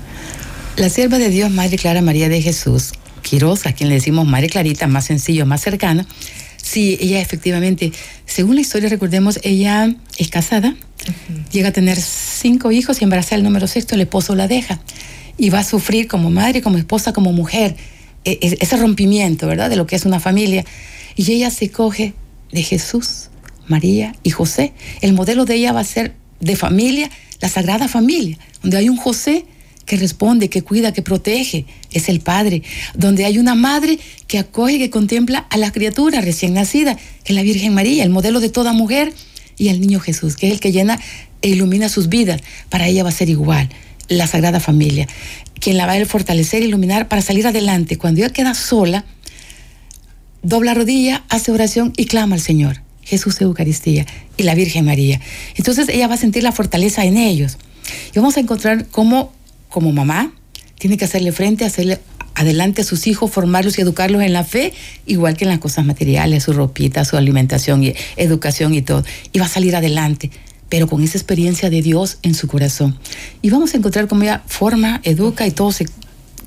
La 0.78 0.90
sierva 0.90 1.18
de 1.18 1.30
Dios, 1.30 1.52
Madre 1.52 1.78
Clara 1.78 2.02
María 2.02 2.30
de 2.30 2.42
Jesús, 2.42 2.94
Quiroz, 3.22 3.66
a 3.66 3.74
quien 3.74 3.90
le 3.90 3.96
decimos 3.96 4.28
Madre 4.28 4.50
Clarita, 4.50 4.88
más 4.88 5.06
sencillo, 5.06 5.46
más 5.46 5.62
cercana, 5.62 6.06
sí, 6.66 6.98
ella 7.00 7.22
efectivamente, 7.22 7.92
según 8.26 8.56
la 8.56 8.62
historia, 8.62 8.90
recordemos, 8.90 9.40
ella 9.44 9.94
es 10.18 10.30
casada, 10.30 10.76
llega 11.52 11.70
a 11.70 11.72
tener 11.72 11.98
cinco 12.00 12.72
hijos 12.72 13.00
y 13.00 13.04
embarazada 13.04 13.38
el 13.38 13.44
número 13.44 13.68
sexto, 13.68 13.94
el 13.96 14.02
esposo 14.02 14.36
la 14.36 14.48
deja 14.48 14.82
y 15.38 15.50
va 15.52 15.60
a 15.60 15.64
sufrir 15.64 16.08
como 16.08 16.32
madre, 16.32 16.62
como 16.62 16.78
esposa, 16.78 17.14
como 17.14 17.32
mujer, 17.32 17.76
e- 18.24 18.40
e- 18.42 18.58
ese 18.60 18.78
rompimiento, 18.78 19.48
¿verdad?, 19.48 19.70
de 19.70 19.76
lo 19.76 19.86
que 19.86 19.96
es 19.96 20.06
una 20.06 20.20
familia. 20.20 20.66
Y 21.16 21.32
ella 21.32 21.52
se 21.52 21.70
coge 21.70 22.14
de 22.52 22.64
Jesús, 22.64 23.30
María 23.68 24.16
y 24.24 24.32
José. 24.32 24.74
El 25.02 25.14
modelo 25.14 25.46
de 25.46 25.56
ella 25.56 25.72
va 25.74 25.82
a 25.82 25.86
ser 25.86 26.14
de 26.40 26.56
familia, 26.56 27.10
la 27.42 27.50
Sagrada 27.50 27.88
Familia, 27.88 28.38
donde 28.62 28.78
hay 28.78 28.90
un 28.90 28.98
José 28.98 29.46
que 29.86 29.98
responde, 29.98 30.50
que 30.50 30.62
cuida, 30.62 30.94
que 30.94 31.02
protege, 31.02 31.66
es 31.92 32.10
el 32.10 32.20
Padre, 32.20 32.64
donde 32.96 33.26
hay 33.26 33.38
una 33.38 33.56
madre 33.56 34.00
que 34.28 34.40
acoge, 34.40 34.80
que 34.80 34.90
contempla 34.90 35.40
a 35.50 35.58
la 35.58 35.72
criatura 35.72 36.22
recién 36.22 36.54
nacida, 36.54 36.96
que 36.96 37.34
es 37.34 37.36
la 37.36 37.44
Virgen 37.44 37.74
María, 37.74 38.04
el 38.04 38.10
modelo 38.10 38.40
de 38.40 38.50
toda 38.50 38.74
mujer, 38.74 39.14
y 39.58 39.70
el 39.70 39.80
niño 39.80 40.00
Jesús, 40.00 40.36
que 40.36 40.48
es 40.48 40.54
el 40.54 40.60
que 40.60 40.72
llena 40.72 41.00
e 41.42 41.50
ilumina 41.50 41.90
sus 41.90 42.10
vidas. 42.10 42.42
Para 42.70 42.88
ella 42.88 43.04
va 43.04 43.10
a 43.10 43.14
ser 43.14 43.30
igual. 43.30 43.70
la 44.08 44.28
Sagrada 44.28 44.60
Familia, 44.60 45.08
quien 45.60 45.78
la 45.78 45.88
va 45.88 45.94
a 45.94 46.06
fortalecer, 46.06 46.62
iluminar 46.62 47.08
para 47.08 47.24
salir 47.24 47.48
adelante. 47.48 47.98
Cuando 47.98 48.22
ella 48.22 48.30
queda 48.32 48.54
sola, 48.54 49.04
dobla 50.44 50.76
rodilla, 50.76 51.24
hace 51.30 51.52
oración 51.52 51.92
y 51.98 52.06
clama 52.06 52.36
al 52.36 52.42
Señor. 52.42 52.82
Jesús 53.02 53.40
Eucaristía 53.42 54.06
y 54.38 54.44
la 54.44 54.56
Virgen 54.56 54.86
María. 54.86 55.22
Entonces 55.56 55.90
ella 55.90 56.08
va 56.08 56.16
a 56.16 56.18
sentir 56.18 56.44
la 56.44 56.52
fortaleza 56.52 57.06
en 57.06 57.18
ellos. 57.18 57.58
Y 58.14 58.20
vamos 58.20 58.38
a 58.38 58.40
encontrar 58.40 58.88
cómo, 58.88 59.32
como 59.76 59.92
mamá, 59.92 60.32
tiene 60.80 60.96
que 60.96 61.04
hacerle 61.04 61.34
frente, 61.34 61.66
hacerle 61.66 62.00
adelante 62.34 62.84
a 62.84 62.86
sus 62.86 63.08
hijos, 63.08 63.30
formarlos 63.30 63.78
y 63.78 63.82
educarlos 63.82 64.22
en 64.22 64.32
la 64.32 64.46
fe, 64.46 64.72
igual 65.06 65.36
que 65.36 65.44
en 65.44 65.50
las 65.50 65.60
cosas 65.60 65.86
materiales, 65.86 66.44
su 66.44 66.54
ropita, 66.54 67.04
su 67.04 67.18
alimentación 67.18 67.84
y 67.84 67.94
educación 68.16 68.74
y 68.74 68.82
todo. 68.82 69.04
Y 69.34 69.40
va 69.40 69.48
a 69.48 69.50
salir 69.50 69.76
adelante, 69.76 70.32
pero 70.70 70.88
con 70.88 71.04
esa 71.04 71.18
experiencia 71.18 71.70
de 71.70 71.82
Dios 71.82 72.20
en 72.22 72.36
su 72.36 72.48
corazón. 72.48 72.98
Y 73.42 73.50
vamos 73.50 73.74
a 73.74 73.78
encontrar 73.78 74.08
cómo 74.08 74.24
ella 74.24 74.44
forma, 74.48 75.02
educa 75.04 75.46
y 75.46 75.52
todos 75.52 75.76
se, 75.76 75.88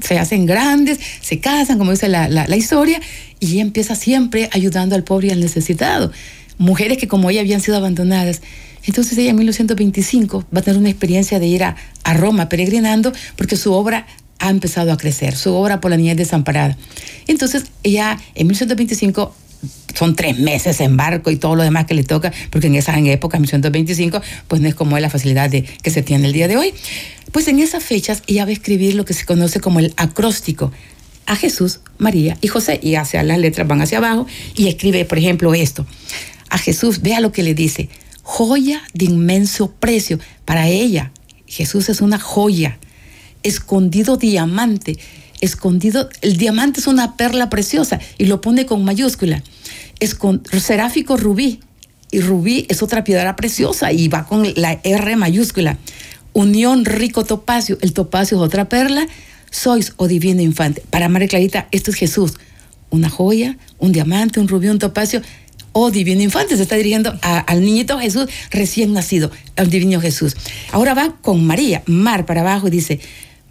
se 0.01 0.19
hacen 0.19 0.47
grandes, 0.47 0.99
se 1.21 1.39
casan, 1.39 1.77
como 1.77 1.91
dice 1.91 2.09
la, 2.09 2.31
la, 2.31 2.47
la 2.47 2.57
historia, 2.57 2.99
y 3.41 3.53
ella 3.53 3.61
empieza 3.61 3.95
siempre 3.95 4.49
ayudando 4.53 4.95
al 4.95 5.05
pobre 5.05 5.27
y 5.27 5.31
al 5.33 5.41
necesitado. 5.41 6.13
Mujeres 6.57 6.97
que 6.97 7.09
como 7.09 7.29
ella 7.29 7.43
habían 7.43 7.61
sido 7.61 7.77
abandonadas. 7.77 8.41
Entonces 8.89 9.19
ella 9.19 9.31
en 9.31 9.37
1925 9.37 10.47
va 10.55 10.61
a 10.61 10.63
tener 10.63 10.81
una 10.81 10.89
experiencia 10.89 11.39
de 11.39 11.47
ir 11.47 11.63
a, 11.63 11.77
Roma 12.15 12.49
peregrinando 12.49 13.13
porque 13.37 13.55
su 13.55 13.75
obra 13.75 14.07
ha 14.39 14.49
empezado 14.49 14.93
a 14.93 14.97
crecer, 14.97 15.37
su 15.37 15.53
obra 15.53 15.79
por 15.79 15.91
la 15.91 15.99
niñez 15.99 16.17
desamparada. 16.17 16.75
Entonces, 17.27 17.65
ella 17.83 18.19
en 18.35 18.47
1925 18.47 19.35
son 19.95 20.17
tres 20.17 20.39
meses 20.39 20.81
en 20.81 20.97
barco 20.97 21.31
y 21.31 21.37
todo 21.37 21.55
lo 21.55 21.65
demás 21.65 21.85
que 21.85 21.93
le 21.93 22.03
toca, 22.03 22.33
porque 22.49 22.69
en 22.69 22.77
esa 22.77 22.97
en 22.97 23.09
época, 23.09 23.39
1925, 23.39 24.23
pues 24.49 24.63
no 24.63 24.69
es 24.69 24.75
como 24.75 24.97
es 24.97 25.03
la 25.03 25.11
facilidad 25.11 25.51
de, 25.51 25.65
que 25.65 25.91
se 25.91 26.03
tiene 26.03 26.27
el 26.27 26.33
día 26.33 26.49
de 26.49 26.57
hoy. 26.57 26.73
Pues 27.31 27.47
en 27.49 27.59
esas 27.59 27.85
fechas 27.85 28.23
ella 28.27 28.47
va 28.47 28.49
a 28.49 28.55
escribir 28.55 28.95
lo 28.95 29.05
que 29.05 29.13
se 29.13 29.27
conoce 29.27 29.61
como 29.61 29.81
el 29.81 29.93
acróstico 29.99 30.73
a 31.27 31.37
Jesús, 31.37 31.81
María 31.99 32.39
y 32.41 32.49
José, 32.49 32.81
y 32.83 32.95
hacia 32.95 33.23
las 33.23 33.39
letras 33.39 33.69
van 33.69 33.83
hacia 33.83 33.99
abajo, 33.99 34.27
y 34.55 34.69
escribe, 34.69 35.05
por 35.05 35.19
ejemplo, 35.19 35.53
esto. 35.53 35.85
A 36.49 36.57
Jesús, 36.57 37.03
vea 37.03 37.21
lo 37.21 37.33
que 37.33 37.43
le 37.43 37.53
dice, 37.53 37.91
joya 38.29 38.83
de 38.93 39.07
inmenso 39.07 39.71
precio. 39.71 40.21
Para 40.45 40.69
ella, 40.69 41.13
Jesús 41.47 41.89
es 41.89 42.03
una 42.03 42.19
joya 42.19 42.79
escondido 43.43 44.19
diamante. 44.19 44.99
Escondido, 45.41 46.11
el 46.21 46.37
diamante 46.37 46.81
es 46.81 46.87
una 46.87 47.17
perla 47.17 47.49
preciosa 47.49 48.01
y 48.19 48.27
lo 48.27 48.43
pone 48.43 48.67
con 48.67 48.85
mayúscula. 48.85 49.43
Escon, 49.99 50.43
seráfico 50.61 51.17
rubí. 51.17 51.61
Y 52.11 52.21
rubí 52.21 52.67
es 52.69 52.83
otra 52.83 53.03
piedra 53.03 53.35
preciosa 53.35 53.93
y 53.93 54.09
va 54.09 54.27
con 54.27 54.47
la 54.57 54.79
R 54.83 55.17
mayúscula. 55.17 55.79
Unión 56.35 56.85
rico 56.85 57.25
topacio. 57.25 57.79
El 57.81 57.95
topacio 57.95 58.37
es 58.37 58.43
otra 58.43 58.69
perla. 58.69 59.09
Sois, 59.51 59.95
oh 59.97 60.07
divino 60.07 60.43
infante. 60.43 60.83
Para 60.91 61.09
María 61.09 61.29
Clarita, 61.29 61.67
esto 61.71 61.91
es 61.93 61.97
Jesús. 61.97 62.35
Una 62.91 63.09
joya, 63.09 63.57
un 63.79 63.93
diamante, 63.93 64.39
un 64.39 64.49
rubí, 64.49 64.69
un 64.69 64.79
topacio. 64.79 65.23
Oh 65.73 65.91
divino 65.91 66.23
infante, 66.23 66.57
se 66.57 66.63
está 66.63 66.77
dirigiendo 66.77 67.19
a, 67.23 67.39
al 67.39 67.61
niñito 67.61 67.99
Jesús 67.99 68.27
recién 68.51 68.93
nacido, 68.93 69.31
al 69.57 69.71
divino 69.71 70.01
Jesús. 70.01 70.37
Ahora 70.73 70.95
va 70.95 71.17
con 71.21 71.45
María, 71.45 71.83
mar 71.87 72.27
para 72.27 72.41
abajo 72.41 72.69
y 72.69 72.71
dice, 72.71 73.01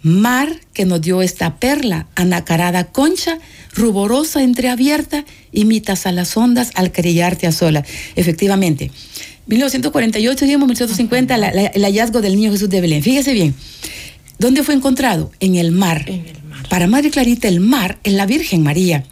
mar 0.02 0.54
que 0.72 0.84
nos 0.84 1.00
dio 1.00 1.22
esta 1.22 1.56
perla, 1.56 2.06
anacarada 2.14 2.84
concha, 2.84 3.38
ruborosa 3.74 4.42
entreabierta, 4.42 5.24
imitas 5.52 6.06
a 6.06 6.12
las 6.12 6.36
ondas 6.36 6.70
al 6.74 6.92
querellarte 6.92 7.46
a 7.46 7.52
solas. 7.52 7.86
Efectivamente, 8.16 8.90
1948, 9.46 10.44
digamos, 10.44 10.66
1950, 10.68 11.36
la, 11.38 11.52
la, 11.52 11.66
el 11.66 11.82
hallazgo 11.82 12.20
del 12.20 12.36
niño 12.36 12.52
Jesús 12.52 12.68
de 12.68 12.80
Belén. 12.80 13.02
Fíjese 13.02 13.32
bien, 13.32 13.54
¿dónde 14.38 14.62
fue 14.62 14.74
encontrado? 14.74 15.32
En 15.40 15.56
el 15.56 15.72
mar. 15.72 16.04
En 16.06 16.26
el 16.26 16.42
mar. 16.42 16.68
Para 16.68 16.86
Madre 16.86 17.10
Clarita, 17.10 17.48
el 17.48 17.60
mar 17.60 17.98
es 18.04 18.12
la 18.12 18.26
Virgen 18.26 18.62
María, 18.62 19.04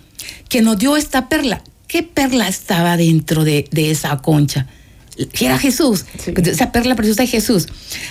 que 0.48 0.62
nos 0.62 0.78
dio 0.78 0.96
esta 0.96 1.28
perla. 1.28 1.62
¿Qué 1.88 2.02
perla 2.02 2.48
estaba 2.48 2.96
dentro 2.96 3.44
de, 3.44 3.66
de 3.70 3.90
esa 3.90 4.16
concha? 4.18 4.66
era 5.40 5.58
Jesús, 5.58 6.04
sí. 6.22 6.34
esa 6.44 6.72
perla 6.72 6.94
preciosa 6.94 7.22
de 7.22 7.28
Jesús. 7.28 7.66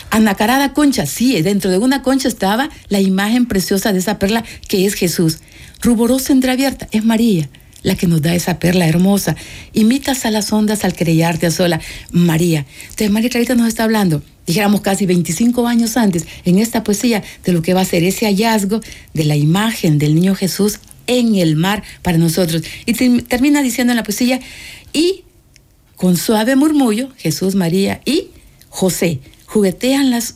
Anacarada 0.10 0.74
concha, 0.74 1.05
sí, 1.05 1.39
dentro 1.41 1.70
de 1.70 1.77
una 1.77 2.01
concha 2.01 2.27
estaba 2.27 2.70
la 2.89 3.00
imagen 3.00 3.46
preciosa 3.46 3.93
de 3.93 3.99
esa 3.99 4.17
perla 4.17 4.43
que 4.67 4.86
es 4.86 4.95
Jesús. 4.95 5.39
Ruborosa 5.82 6.34
entreabierta, 6.34 6.88
es 6.91 7.06
María 7.06 7.49
la 7.84 7.95
que 7.95 8.08
nos 8.08 8.23
da 8.23 8.34
esa 8.34 8.58
perla 8.58 8.88
hermosa. 8.88 9.36
Imitas 9.71 10.26
a 10.26 10.32
las 10.32 10.52
ondas 10.52 10.84
al 10.84 10.95
creyarte 10.95 11.45
a 11.45 11.52
sola, 11.52 11.80
María. 12.12 12.65
Entonces 12.86 13.12
María 13.12 13.30
Clarita 13.30 13.54
nos 13.54 13.67
está 13.67 13.84
hablando, 13.84 14.23
dijéramos 14.47 14.82
casi 14.82 15.06
25 15.06 15.67
años 15.67 15.95
antes, 15.95 16.26
en 16.45 16.58
esta 16.58 16.84
poesía, 16.84 17.23
de 17.43 17.54
lo 17.54 17.62
que 17.62 17.76
va 17.76 17.82
a 17.82 17.86
ser 17.86 18.04
ese 18.04 18.26
hallazgo 18.26 18.82
de 19.13 19.23
la 19.26 19.36
imagen 19.36 19.99
del 19.99 20.15
niño 20.15 20.34
Jesús 20.34 20.80
en 21.08 21.36
el 21.36 21.56
mar 21.56 21.84
para 22.02 22.18
nosotros. 22.18 22.63
Y 22.86 22.94
termina 22.94 23.62
diciendo 23.62 23.91
en 23.91 23.98
la 23.98 24.04
poesía, 24.04 24.39
y 24.94 25.24
con 25.96 26.18
suave 26.18 26.56
murmullo, 26.56 27.10
Jesús, 27.18 27.56
María 27.56 28.02
y 28.06 28.30
José 28.70 29.20
juguetean 29.46 30.12
las, 30.12 30.36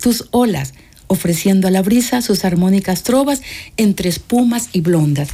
tus 0.00 0.26
olas, 0.30 0.74
ofreciendo 1.06 1.68
a 1.68 1.70
la 1.70 1.82
brisa 1.82 2.22
sus 2.22 2.44
armónicas 2.44 3.04
trovas 3.04 3.42
entre 3.76 4.08
espumas 4.08 4.70
y 4.72 4.80
blondas. 4.80 5.28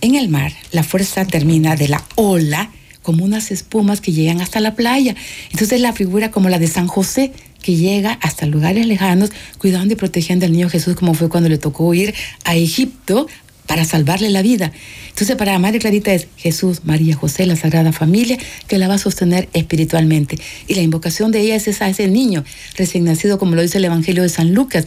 En 0.00 0.14
el 0.14 0.28
mar, 0.28 0.52
la 0.72 0.84
fuerza 0.84 1.24
termina 1.26 1.76
de 1.76 1.88
la 1.88 2.04
ola 2.14 2.70
como 3.02 3.24
unas 3.24 3.50
espumas 3.50 4.00
que 4.00 4.12
llegan 4.12 4.40
hasta 4.40 4.60
la 4.60 4.74
playa. 4.74 5.16
Entonces 5.50 5.80
la 5.80 5.92
figura 5.92 6.30
como 6.30 6.48
la 6.48 6.58
de 6.58 6.68
San 6.68 6.86
José, 6.86 7.32
que 7.60 7.74
llega 7.74 8.12
hasta 8.22 8.46
lugares 8.46 8.86
lejanos, 8.86 9.30
cuidando 9.58 9.94
y 9.94 9.96
protegiendo 9.96 10.46
al 10.46 10.52
niño 10.52 10.70
Jesús, 10.70 10.94
como 10.94 11.14
fue 11.14 11.28
cuando 11.28 11.48
le 11.48 11.58
tocó 11.58 11.92
ir 11.92 12.14
a 12.44 12.56
Egipto 12.56 13.26
para 13.66 13.84
salvarle 13.84 14.30
la 14.30 14.42
vida. 14.42 14.72
Entonces, 15.08 15.36
para 15.36 15.58
Madre 15.58 15.78
Clarita 15.78 16.12
es 16.12 16.26
Jesús, 16.36 16.80
María, 16.84 17.14
José, 17.14 17.46
la 17.46 17.56
Sagrada 17.56 17.92
Familia, 17.92 18.38
que 18.66 18.78
la 18.78 18.88
va 18.88 18.94
a 18.94 18.98
sostener 18.98 19.48
espiritualmente. 19.52 20.38
Y 20.66 20.74
la 20.74 20.82
invocación 20.82 21.30
de 21.30 21.40
ella 21.40 21.56
es 21.56 21.68
esa, 21.68 21.88
ese 21.88 22.08
niño 22.08 22.44
recién 22.76 23.04
nacido, 23.04 23.38
como 23.38 23.54
lo 23.54 23.62
dice 23.62 23.78
el 23.78 23.84
Evangelio 23.84 24.22
de 24.22 24.28
San 24.28 24.54
Lucas, 24.54 24.86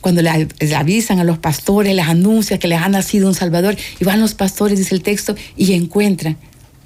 cuando 0.00 0.22
le, 0.22 0.30
avisan 0.76 1.18
a 1.18 1.24
los 1.24 1.38
pastores, 1.38 1.94
les 1.94 2.06
anuncia 2.06 2.58
que 2.58 2.68
les 2.68 2.80
ha 2.80 2.88
nacido 2.88 3.28
un 3.28 3.34
Salvador, 3.34 3.76
y 4.00 4.04
van 4.04 4.20
los 4.20 4.34
pastores, 4.34 4.78
dice 4.78 4.94
el 4.94 5.02
texto, 5.02 5.34
y 5.56 5.72
encuentran 5.72 6.36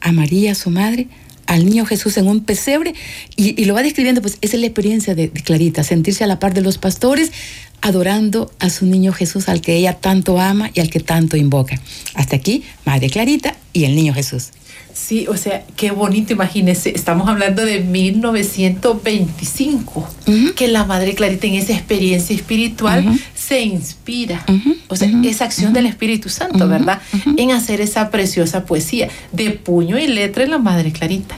a 0.01 0.13
María, 0.13 0.55
su 0.55 0.71
madre, 0.71 1.09
al 1.47 1.65
niño 1.65 1.85
Jesús 1.87 2.17
en 2.17 2.29
un 2.29 2.41
pesebre 2.41 2.95
y, 3.37 3.65
lo 3.65 3.75
va 3.75 3.83
describiendo, 3.83 4.23
pues 4.23 4.39
esa 4.41 4.57
es 4.57 4.61
la 4.61 4.67
experiencia 4.67 5.15
de, 5.15 5.29
de, 5.29 5.43
Clarita, 5.43 5.85
sentirse 5.85 6.25
a 6.25 6.27
la 6.27 6.39
par 6.39 6.55
de 6.55 6.61
los 6.61 6.79
pastores, 6.79 7.33
adorando 7.81 8.51
a 8.59 8.71
su 8.71 8.87
niño 8.87 9.13
Jesús 9.13 9.49
al 9.49 9.61
que 9.61 9.77
ella 9.77 9.95
tanto 9.95 10.41
ama 10.41 10.71
y 10.75 10.81
al 10.81 10.91
que 10.91 11.01
tanto 11.01 11.37
invoca. 11.37 11.81
Hasta 12.15 12.37
aquí, 12.37 12.63
Madre 12.85 13.11
Clarita 13.11 13.55
y 13.73 13.85
el 13.85 13.95
niño 13.95 14.15
Jesús. 14.15 14.51
Sí, 14.95 15.27
o 15.29 15.37
sea, 15.37 15.65
qué 15.77 15.91
bonito, 15.91 16.33
imagínense, 16.33 16.93
estamos 16.95 17.29
hablando 17.29 17.65
de 17.65 17.81
1925, 17.81 20.01
uh 20.01 20.05
-huh. 20.31 20.55
que 20.55 20.69
la 20.69 20.85
Madre 20.85 21.17
Clarita 21.17 21.49
en 21.49 21.55
esa 21.55 21.73
experiencia 21.73 22.37
espiritual 22.37 23.05
uh 23.05 23.11
-huh. 23.11 23.21
se 23.35 23.63
inspira, 23.63 24.45
uh 24.47 24.53
-huh. 24.53 24.77
o 24.87 24.95
sea, 24.95 25.11
esa 25.25 25.47
acción 25.47 25.73
del 25.73 25.87
Espíritu 25.87 26.29
Santo, 26.29 26.69
¿verdad? 26.69 27.01
En 27.37 27.51
hacer 27.51 27.81
esa 27.81 28.09
preciosa 28.11 28.67
poesía 28.67 29.09
de 29.33 29.51
puño 29.51 29.99
y 29.99 30.07
letra 30.07 30.45
en 30.45 30.53
la 30.53 30.59
Madre 30.59 30.93
Clarita. 30.93 31.35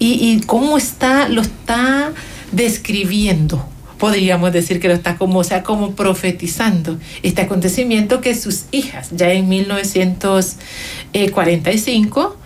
Y, 0.00 0.14
y 0.14 0.40
cómo 0.40 0.76
está, 0.76 1.28
lo 1.28 1.42
está 1.42 2.10
describiendo, 2.50 3.64
podríamos 3.98 4.52
decir 4.52 4.80
que 4.80 4.88
lo 4.88 4.94
está 4.94 5.16
como, 5.16 5.38
o 5.38 5.44
sea, 5.44 5.62
como 5.62 5.94
profetizando 5.94 6.98
este 7.22 7.42
acontecimiento 7.42 8.20
que 8.20 8.34
sus 8.34 8.64
hijas, 8.72 9.10
ya 9.12 9.32
en 9.32 9.48
1945, 9.48 12.36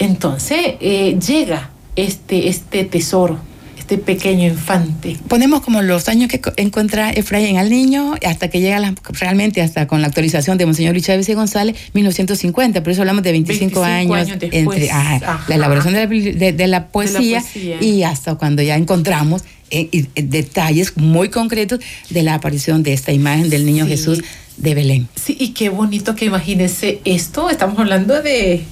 entonces 0.00 0.58
eh, 0.80 1.16
llega 1.24 1.70
este, 1.94 2.48
este 2.48 2.84
tesoro, 2.84 3.38
este 3.78 3.98
pequeño 3.98 4.48
infante. 4.48 5.18
Ponemos 5.28 5.60
como 5.60 5.82
los 5.82 6.08
años 6.08 6.28
que 6.28 6.40
encuentra 6.56 7.10
Efraín 7.10 7.58
al 7.58 7.68
niño 7.68 8.14
hasta 8.26 8.48
que 8.48 8.60
llega 8.60 8.78
la, 8.78 8.94
realmente 9.12 9.60
hasta 9.60 9.86
con 9.86 10.00
la 10.00 10.08
actualización 10.08 10.56
de 10.56 10.64
Monseñor 10.64 10.94
Luis 10.94 11.04
Chávez 11.04 11.28
y 11.28 11.34
González, 11.34 11.76
1950, 11.92 12.82
por 12.82 12.92
eso 12.92 13.02
hablamos 13.02 13.22
de 13.22 13.32
25, 13.32 13.80
25 13.80 13.84
años, 13.84 14.30
años 14.30 14.38
entre 14.50 14.90
ajá, 14.90 15.16
ajá. 15.16 15.44
la 15.48 15.54
elaboración 15.54 15.92
de 15.92 16.00
la, 16.00 16.06
de, 16.06 16.52
de 16.52 16.66
la, 16.66 16.88
poesía, 16.88 17.20
de 17.20 17.30
la 17.30 17.40
poesía 17.40 17.82
y 17.82 18.02
hasta 18.02 18.36
cuando 18.36 18.62
ya 18.62 18.76
encontramos 18.76 19.42
eh, 19.70 20.06
detalles 20.14 20.96
muy 20.96 21.28
concretos 21.28 21.80
de 22.08 22.22
la 22.22 22.34
aparición 22.34 22.82
de 22.82 22.94
esta 22.94 23.12
imagen 23.12 23.50
del 23.50 23.66
niño 23.66 23.84
sí. 23.84 23.90
Jesús 23.90 24.22
de 24.56 24.74
Belén. 24.74 25.08
Sí, 25.14 25.36
y 25.38 25.48
qué 25.48 25.68
bonito 25.68 26.14
que 26.14 26.24
imagínese 26.24 27.00
esto, 27.04 27.50
estamos 27.50 27.78
hablando 27.78 28.22
de 28.22 28.64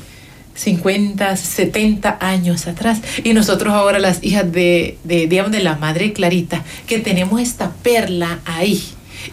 50, 0.59 1.37
70 1.37 2.19
años 2.21 2.67
atrás. 2.67 3.01
Y 3.23 3.33
nosotros 3.33 3.73
ahora 3.73 3.99
las 3.99 4.23
hijas 4.23 4.51
de, 4.51 4.99
de, 5.05 5.27
digamos, 5.27 5.53
de 5.53 5.63
la 5.63 5.77
Madre 5.77 6.13
Clarita, 6.13 6.65
que 6.87 6.99
tenemos 6.99 7.41
esta 7.41 7.73
perla 7.83 8.41
ahí. 8.45 8.83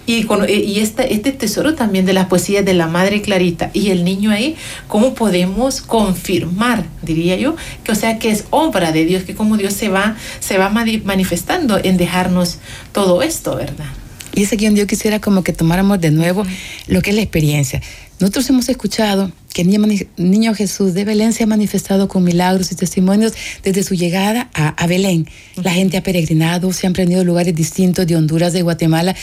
Y, 0.08 0.24
con, 0.24 0.48
y 0.50 0.80
esta, 0.80 1.04
este 1.04 1.32
tesoro 1.32 1.76
también 1.76 2.06
de 2.06 2.14
las 2.14 2.26
poesías 2.26 2.66
de 2.66 2.74
la 2.74 2.88
Madre 2.88 3.22
Clarita 3.22 3.70
y 3.72 3.90
el 3.90 4.04
niño 4.04 4.32
ahí, 4.32 4.56
¿cómo 4.88 5.14
podemos 5.14 5.82
confirmar, 5.82 6.86
diría 7.02 7.38
yo, 7.38 7.56
que 7.84 7.92
o 7.92 7.96
sea 7.96 8.18
que 8.18 8.32
es 8.32 8.46
obra 8.50 8.92
de 8.92 9.06
Dios, 9.06 9.24
que 9.24 9.36
como 9.36 9.58
Dios 9.58 9.74
se 9.74 9.90
va, 9.90 10.16
se 10.40 10.58
va 10.58 10.70
manifestando 10.70 11.80
en 11.84 11.98
dejarnos 11.98 12.58
todo 12.94 13.22
esto, 13.22 13.56
¿verdad? 13.56 13.86
Y 14.34 14.44
ese 14.44 14.58
guion 14.58 14.76
yo 14.76 14.86
quisiera 14.86 15.20
como 15.20 15.44
que 15.44 15.54
tomáramos 15.54 16.02
de 16.02 16.12
nuevo 16.12 16.44
lo 16.88 17.02
que 17.02 17.12
es 17.12 17.16
la 17.16 17.22
experiencia. 17.22 17.82
Nosotros 18.20 18.50
hemos 18.50 18.68
escuchado 18.70 19.32
que 19.56 19.62
el 19.62 19.70
niño, 20.18 20.54
Jesús 20.54 20.94
de 20.94 21.06
Belén 21.06 21.32
se 21.32 21.46
ha 21.46 21.48
manifestado 21.48 22.10
con 22.10 22.26
milagros 22.26 22.74
y 22.74 22.76
testimonios 22.76 23.32
desde 23.64 23.84
su 23.84 23.96
llegada 23.96 24.50
a, 24.54 24.68
a 24.68 24.86
Belén. 24.86 25.30
La 25.56 25.72
gente 25.72 25.96
ha 25.96 26.04
peregrinado, 26.04 26.74
se 26.74 26.88
han 26.88 26.92
prendido 26.92 27.24
lugares 27.24 27.56
distintos 27.56 28.06
de 28.06 28.18
Honduras, 28.18 28.52
de 28.52 28.64
Guatemala, 28.64 29.16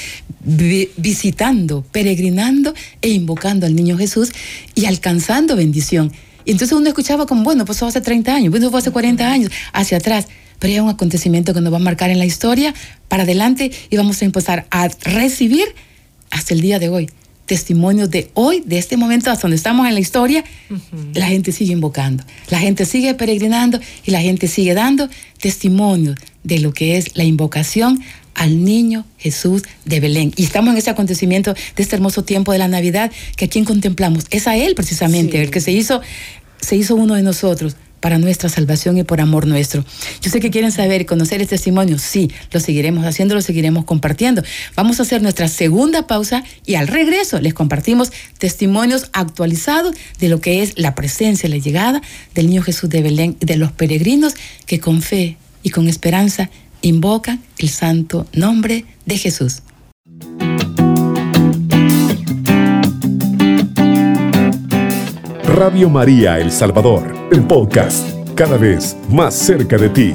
vi, 0.42 0.88
visitando, 0.96 1.84
peregrinando 1.92 2.72
e 3.02 3.10
invocando 3.10 3.66
al 3.66 3.74
niño 3.76 3.98
Jesús 3.98 4.32
y 4.74 4.86
alcanzando 4.86 5.54
bendición. 5.54 6.10
Y 6.46 6.52
entonces 6.52 6.78
uno 6.78 6.88
escuchaba 6.88 7.26
como, 7.26 7.44
bueno, 7.44 7.66
pues 7.66 7.76
eso 7.76 7.86
hace 7.86 8.00
30 8.00 8.34
años, 8.34 8.50
bueno, 8.52 8.70
fue 8.70 8.80
hace 8.80 8.90
40 8.90 9.30
años, 9.30 9.52
hacia 9.74 9.98
atrás. 9.98 10.28
Pero 10.58 10.72
hay 10.72 10.80
un 10.80 10.88
acontecimiento 10.88 11.52
que 11.52 11.60
nos 11.60 11.70
va 11.70 11.76
a 11.76 11.80
marcar 11.80 12.08
en 12.08 12.18
la 12.18 12.24
historia. 12.24 12.72
Para 13.06 13.24
adelante 13.24 13.70
y 13.90 13.98
vamos 13.98 14.22
a 14.22 14.24
empezar 14.24 14.66
a 14.70 14.88
recibir 14.88 15.66
hasta 16.30 16.54
el 16.54 16.62
día 16.62 16.78
de 16.78 16.88
hoy 16.88 17.10
testimonios 17.46 18.10
de 18.10 18.30
hoy, 18.34 18.62
de 18.64 18.78
este 18.78 18.96
momento 18.96 19.30
hasta 19.30 19.42
donde 19.42 19.56
estamos 19.56 19.86
en 19.86 19.94
la 19.94 20.00
historia, 20.00 20.44
uh 20.70 20.74
-huh. 20.74 21.14
la 21.14 21.26
gente 21.26 21.52
sigue 21.52 21.72
invocando, 21.72 22.24
la 22.48 22.58
gente 22.58 22.84
sigue 22.84 23.14
peregrinando 23.14 23.80
y 24.04 24.10
la 24.10 24.20
gente 24.20 24.48
sigue 24.48 24.74
dando 24.74 25.08
testimonios 25.40 26.16
de 26.44 26.60
lo 26.60 26.72
que 26.72 26.96
es 26.96 27.16
la 27.16 27.24
invocación 27.24 28.02
al 28.34 28.64
niño 28.64 29.04
Jesús 29.18 29.62
de 29.84 30.00
Belén. 30.00 30.32
Y 30.36 30.44
estamos 30.44 30.72
en 30.72 30.78
ese 30.78 30.90
acontecimiento 30.90 31.54
de 31.54 31.82
este 31.82 31.96
hermoso 31.96 32.24
tiempo 32.24 32.52
de 32.52 32.58
la 32.58 32.68
Navidad 32.68 33.10
que 33.36 33.46
a 33.46 33.48
quien 33.48 33.64
contemplamos. 33.64 34.24
Es 34.30 34.46
a 34.46 34.56
Él 34.56 34.74
precisamente, 34.74 35.32
sí. 35.32 35.44
el 35.44 35.50
que 35.50 35.60
se 35.60 35.72
hizo, 35.72 36.00
se 36.60 36.76
hizo 36.76 36.94
uno 36.94 37.14
de 37.14 37.22
nosotros 37.22 37.76
para 38.02 38.18
nuestra 38.18 38.50
salvación 38.50 38.98
y 38.98 39.04
por 39.04 39.20
amor 39.20 39.46
nuestro. 39.46 39.84
Yo 40.20 40.30
sé 40.30 40.40
que 40.40 40.50
quieren 40.50 40.72
saber 40.72 41.00
y 41.00 41.04
conocer 41.06 41.40
el 41.40 41.48
testimonio. 41.48 41.98
Sí, 41.98 42.30
lo 42.50 42.60
seguiremos 42.60 43.06
haciendo, 43.06 43.34
lo 43.34 43.40
seguiremos 43.40 43.84
compartiendo. 43.84 44.42
Vamos 44.76 44.98
a 44.98 45.04
hacer 45.04 45.22
nuestra 45.22 45.48
segunda 45.48 46.06
pausa 46.06 46.44
y 46.66 46.74
al 46.74 46.88
regreso 46.88 47.40
les 47.40 47.54
compartimos 47.54 48.12
testimonios 48.38 49.08
actualizados 49.12 49.94
de 50.18 50.28
lo 50.28 50.40
que 50.40 50.62
es 50.62 50.78
la 50.78 50.94
presencia, 50.94 51.48
la 51.48 51.56
llegada 51.56 52.02
del 52.34 52.48
niño 52.48 52.62
Jesús 52.62 52.90
de 52.90 53.02
Belén 53.02 53.36
y 53.40 53.46
de 53.46 53.56
los 53.56 53.70
peregrinos 53.70 54.34
que 54.66 54.80
con 54.80 55.00
fe 55.00 55.36
y 55.62 55.70
con 55.70 55.88
esperanza 55.88 56.50
invocan 56.82 57.40
el 57.58 57.68
santo 57.68 58.26
nombre 58.32 58.84
de 59.06 59.16
Jesús. 59.16 59.62
Radio 65.54 65.90
María 65.90 66.38
El 66.38 66.50
Salvador, 66.50 67.28
el 67.30 67.46
podcast, 67.46 68.08
cada 68.34 68.56
vez 68.56 68.96
más 69.10 69.34
cerca 69.34 69.76
de 69.76 69.90
ti. 69.90 70.12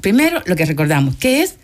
Primero, 0.00 0.42
lo 0.46 0.56
que 0.56 0.66
recordamos, 0.66 1.14
que 1.14 1.42
es 1.42 1.54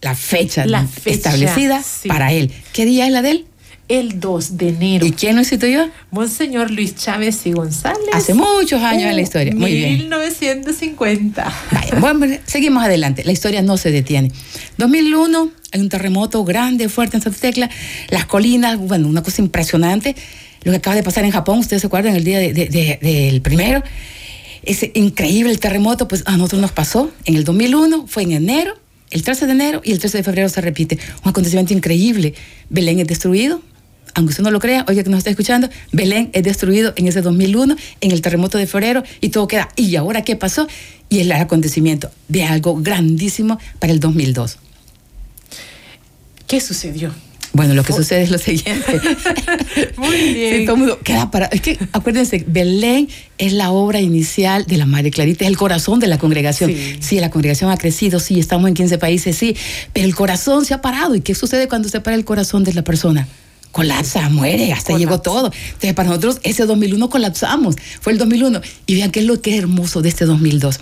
la 0.00 0.14
fecha, 0.14 0.64
la 0.64 0.86
fecha 0.86 1.28
establecida 1.28 1.82
sí. 1.82 2.08
para 2.08 2.32
él. 2.32 2.50
¿Qué 2.72 2.86
día 2.86 3.04
es 3.04 3.12
la 3.12 3.20
de 3.20 3.32
él? 3.32 3.46
El 3.88 4.18
2 4.18 4.56
de 4.56 4.68
enero. 4.70 5.04
¿Y 5.04 5.12
quién 5.12 5.34
lo 5.34 5.42
instituyó? 5.42 5.90
Monseñor 6.10 6.70
Luis 6.70 6.96
Chávez 6.96 7.44
y 7.44 7.52
González. 7.52 8.08
Hace 8.14 8.32
muchos 8.32 8.82
años 8.82 9.04
uh, 9.04 9.10
en 9.10 9.16
la 9.16 9.22
historia. 9.22 9.52
Muy 9.54 9.72
1950. 9.72 9.86
bien. 9.86 9.98
1950. 9.98 11.52
Bueno, 12.00 12.38
seguimos 12.46 12.82
adelante. 12.82 13.22
La 13.24 13.32
historia 13.32 13.60
no 13.60 13.76
se 13.76 13.90
detiene. 13.90 14.32
2001, 14.78 15.59
hay 15.72 15.80
un 15.80 15.88
terremoto 15.88 16.44
grande, 16.44 16.88
fuerte 16.88 17.16
en 17.16 17.22
Santa 17.22 17.38
Tecla. 17.38 17.70
Las 18.08 18.26
colinas, 18.26 18.78
bueno, 18.78 19.08
una 19.08 19.22
cosa 19.22 19.42
impresionante. 19.42 20.16
Lo 20.62 20.72
que 20.72 20.78
acaba 20.78 20.96
de 20.96 21.02
pasar 21.02 21.24
en 21.24 21.30
Japón, 21.30 21.58
ustedes 21.58 21.82
se 21.82 21.86
acuerdan, 21.86 22.16
el 22.16 22.24
día 22.24 22.38
de, 22.38 22.52
de, 22.52 22.66
de, 22.66 22.98
del 23.00 23.40
primero. 23.40 23.82
Ese 24.62 24.92
increíble 24.94 25.56
terremoto, 25.56 26.06
pues 26.06 26.22
a 26.26 26.36
nosotros 26.36 26.60
nos 26.60 26.72
pasó 26.72 27.10
en 27.24 27.36
el 27.36 27.44
2001, 27.44 28.06
fue 28.06 28.24
en 28.24 28.32
enero, 28.32 28.74
el 29.10 29.22
13 29.22 29.46
de 29.46 29.52
enero 29.52 29.80
y 29.84 29.92
el 29.92 29.98
13 29.98 30.18
de 30.18 30.24
febrero 30.24 30.48
se 30.48 30.60
repite. 30.60 30.98
Un 31.24 31.30
acontecimiento 31.30 31.72
increíble. 31.72 32.34
Belén 32.68 33.00
es 33.00 33.06
destruido, 33.06 33.62
aunque 34.14 34.30
usted 34.30 34.44
no 34.44 34.50
lo 34.50 34.60
crea, 34.60 34.84
oye 34.88 35.02
que 35.02 35.10
nos 35.10 35.18
está 35.18 35.30
escuchando, 35.30 35.68
Belén 35.92 36.30
es 36.32 36.42
destruido 36.42 36.92
en 36.96 37.08
ese 37.08 37.22
2001, 37.22 37.76
en 38.00 38.10
el 38.10 38.22
terremoto 38.22 38.58
de 38.58 38.66
febrero, 38.66 39.02
y 39.20 39.30
todo 39.30 39.48
queda, 39.48 39.68
¿y 39.76 39.96
ahora 39.96 40.22
qué 40.22 40.36
pasó? 40.36 40.68
Y 41.08 41.20
el 41.20 41.32
acontecimiento 41.32 42.10
de 42.28 42.44
algo 42.44 42.76
grandísimo 42.76 43.58
para 43.78 43.92
el 43.92 44.00
2002. 44.00 44.58
¿Qué 46.50 46.60
sucedió? 46.60 47.12
Bueno, 47.52 47.74
lo 47.74 47.84
que 47.84 47.92
sucede 47.92 48.22
es 48.22 48.30
lo 48.32 48.38
siguiente. 48.38 49.00
Muy 49.96 50.34
bien. 50.34 50.58
Sí, 50.58 50.66
todo 50.66 50.76
mundo 50.76 50.98
queda 50.98 51.30
para. 51.30 51.46
Es 51.46 51.60
que 51.60 51.78
acuérdense, 51.92 52.44
Belén 52.44 53.08
es 53.38 53.52
la 53.52 53.70
obra 53.70 54.00
inicial 54.00 54.66
de 54.66 54.76
la 54.76 54.84
Madre 54.84 55.12
Clarita, 55.12 55.44
es 55.44 55.48
el 55.48 55.56
corazón 55.56 56.00
de 56.00 56.08
la 56.08 56.18
congregación. 56.18 56.72
Sí. 56.72 56.96
sí, 56.98 57.20
la 57.20 57.30
congregación 57.30 57.70
ha 57.70 57.76
crecido, 57.76 58.18
sí, 58.18 58.40
estamos 58.40 58.66
en 58.66 58.74
15 58.74 58.98
países, 58.98 59.36
sí, 59.36 59.54
pero 59.92 60.06
el 60.08 60.16
corazón 60.16 60.64
se 60.64 60.74
ha 60.74 60.80
parado. 60.80 61.14
¿Y 61.14 61.20
qué 61.20 61.36
sucede 61.36 61.68
cuando 61.68 61.88
se 61.88 62.00
para 62.00 62.16
el 62.16 62.24
corazón 62.24 62.64
de 62.64 62.72
la 62.72 62.82
persona? 62.82 63.28
Colapsa, 63.72 64.28
muere, 64.28 64.72
hasta 64.72 64.92
colapsa. 64.92 64.98
llegó 64.98 65.20
todo. 65.20 65.52
Entonces, 65.52 65.94
para 65.94 66.08
nosotros, 66.08 66.38
ese 66.42 66.66
2001 66.66 67.08
colapsamos. 67.08 67.76
Fue 68.00 68.12
el 68.12 68.18
2001. 68.18 68.60
Y 68.86 68.94
vean 68.96 69.10
qué 69.10 69.20
es 69.20 69.26
lo 69.26 69.40
que 69.40 69.52
es 69.52 69.58
hermoso 69.58 70.02
de 70.02 70.08
este 70.08 70.24
2002. 70.24 70.80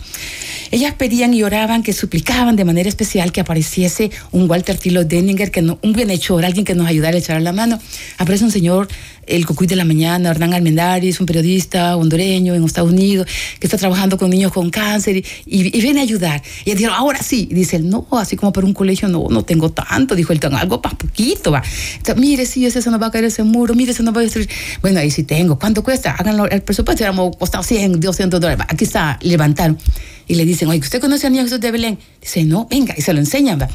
Ellas 0.71 0.95
pedían 0.95 1.33
y 1.33 1.43
oraban, 1.43 1.83
que 1.83 1.93
suplicaban 1.93 2.57
de 2.57 2.65
manera 2.65 2.89
especial 2.89 3.33
que 3.33 3.41
apareciese 3.41 4.11
un 4.33 4.49
Walter 4.51 4.77
Tilo 4.77 5.05
Denninger, 5.05 5.51
que 5.51 5.63
no, 5.63 5.79
un 5.83 5.93
bienhechor, 5.95 6.45
alguien 6.45 6.65
que 6.65 6.75
nos 6.75 6.87
ayudara 6.87 7.17
a 7.17 7.19
echar 7.19 7.41
la 7.41 7.53
mano. 7.53 7.79
Aparece 8.19 8.45
un 8.45 8.51
señor, 8.51 8.89
el 9.27 9.47
Cocuy 9.47 9.67
de 9.67 9.77
la 9.77 9.85
Mañana, 9.85 10.31
Hernán 10.31 10.55
Almendaris, 10.55 11.21
un 11.21 11.27
periodista 11.27 11.97
hondureño 11.97 12.55
en 12.55 12.65
Estados 12.65 12.91
Unidos, 12.91 13.27
que 13.59 13.67
está 13.67 13.79
trabajando 13.79 14.19
con 14.19 14.31
niños 14.31 14.53
con 14.53 14.71
cáncer 14.71 15.17
y, 15.17 15.25
y, 15.47 15.77
y 15.77 15.81
viene 15.81 16.01
a 16.01 16.03
ayudar. 16.03 16.43
Y 16.65 16.71
él 16.71 16.79
dijo, 16.79 16.93
ahora 16.93 17.23
sí. 17.23 17.49
Y 17.51 17.55
dice 17.55 17.77
él, 17.77 17.89
no, 17.89 18.07
así 18.13 18.37
como 18.37 18.53
para 18.53 18.67
un 18.67 18.75
colegio, 18.75 19.09
no, 19.09 19.27
no 19.31 19.45
tengo 19.45 19.71
tanto. 19.71 20.15
Dijo 20.15 20.33
él, 20.33 20.41
tengo 20.41 20.57
algo 20.57 20.83
para 20.83 20.97
poquito, 20.97 21.51
va. 21.51 21.63
Entonces, 21.97 22.17
mire, 22.17 22.47
sí, 22.47 22.67
ese 22.67 22.78
se 22.83 22.91
nos 22.91 23.01
va 23.01 23.07
a 23.07 23.11
caer 23.11 23.25
ese 23.25 23.43
muro, 23.43 23.75
mire, 23.75 23.93
se 23.93 24.03
nos 24.03 24.15
va 24.15 24.21
a 24.21 24.23
destruir. 24.23 24.49
Bueno, 24.81 25.01
ahí 25.01 25.11
sí 25.11 25.23
tengo. 25.23 25.59
¿Cuánto 25.59 25.83
cuesta? 25.83 26.13
Háganlo, 26.13 26.49
el 26.49 26.63
presupuesto 26.63 27.03
hubiéramos 27.03 27.37
costado 27.37 27.63
100, 27.65 28.01
200 28.01 28.41
dólares. 28.41 28.65
Aquí 28.69 28.85
está, 28.85 29.19
levantaron. 29.23 29.79
Y 30.27 30.35
le 30.35 30.45
dicen, 30.45 30.69
oye, 30.69 30.81
¿usted 30.81 31.01
conoce 31.01 31.27
al 31.27 31.33
niño 31.33 31.45
Jesús 31.45 31.61
de 31.61 31.71
Belén? 31.71 31.99
Dice, 32.21 32.45
no, 32.45 32.67
venga, 32.71 32.95
y 32.97 33.01
se 33.01 33.13
lo 33.15 33.19
enseñan. 33.19 33.61
¿va? 33.61 33.69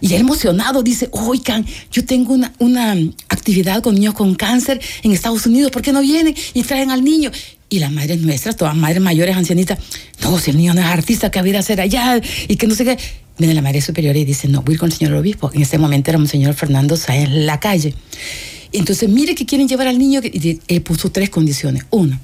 Y 0.00 0.12
él 0.14 0.22
emocionado 0.22 0.82
dice, 0.82 1.08
oigan, 1.12 1.64
yo 1.92 2.04
tengo 2.04 2.34
una, 2.34 2.52
una 2.58 2.96
actividad 3.28 3.82
con 3.82 3.94
niños 3.94 4.14
con 4.14 4.34
cáncer 4.34 4.80
en 5.02 5.12
Estados 5.12 5.46
Unidos, 5.46 5.70
¿por 5.70 5.82
qué 5.82 5.92
no 5.92 6.00
vienen 6.00 6.34
y 6.52 6.62
traen 6.64 6.90
al 6.90 7.04
niño? 7.04 7.30
Y 7.68 7.78
las 7.78 7.92
madres 7.92 8.20
nuestras, 8.20 8.56
todas 8.56 8.76
madres 8.76 9.00
mayores, 9.00 9.36
ancianitas, 9.36 9.78
no, 10.20 10.38
si 10.38 10.50
el 10.50 10.56
niño 10.56 10.74
no 10.74 10.80
es 10.80 10.86
artista, 10.86 11.30
¿qué 11.30 11.38
había 11.38 11.56
a 11.56 11.60
hacer 11.60 11.80
allá? 11.80 12.20
Y 12.48 12.56
que 12.56 12.66
no 12.66 12.74
sé 12.74 12.84
qué. 12.84 12.98
Viene 13.38 13.54
la 13.54 13.62
madre 13.62 13.80
superior 13.80 14.16
y 14.16 14.24
dice, 14.24 14.48
no, 14.48 14.62
voy 14.62 14.76
con 14.76 14.90
el 14.90 14.96
señor 14.96 15.14
obispo. 15.14 15.50
En 15.52 15.62
ese 15.62 15.78
momento 15.78 16.10
era 16.10 16.18
un 16.18 16.28
señor 16.28 16.54
Fernando 16.54 16.96
Sáenz 16.96 17.30
en 17.30 17.46
la 17.46 17.58
calle. 17.58 17.94
Entonces, 18.72 19.08
mire 19.08 19.34
que 19.34 19.46
quieren 19.46 19.68
llevar 19.68 19.88
al 19.88 19.98
niño 19.98 20.20
y 20.22 20.80
puso 20.80 21.10
tres 21.10 21.30
condiciones. 21.30 21.84
Uno, 21.90 22.18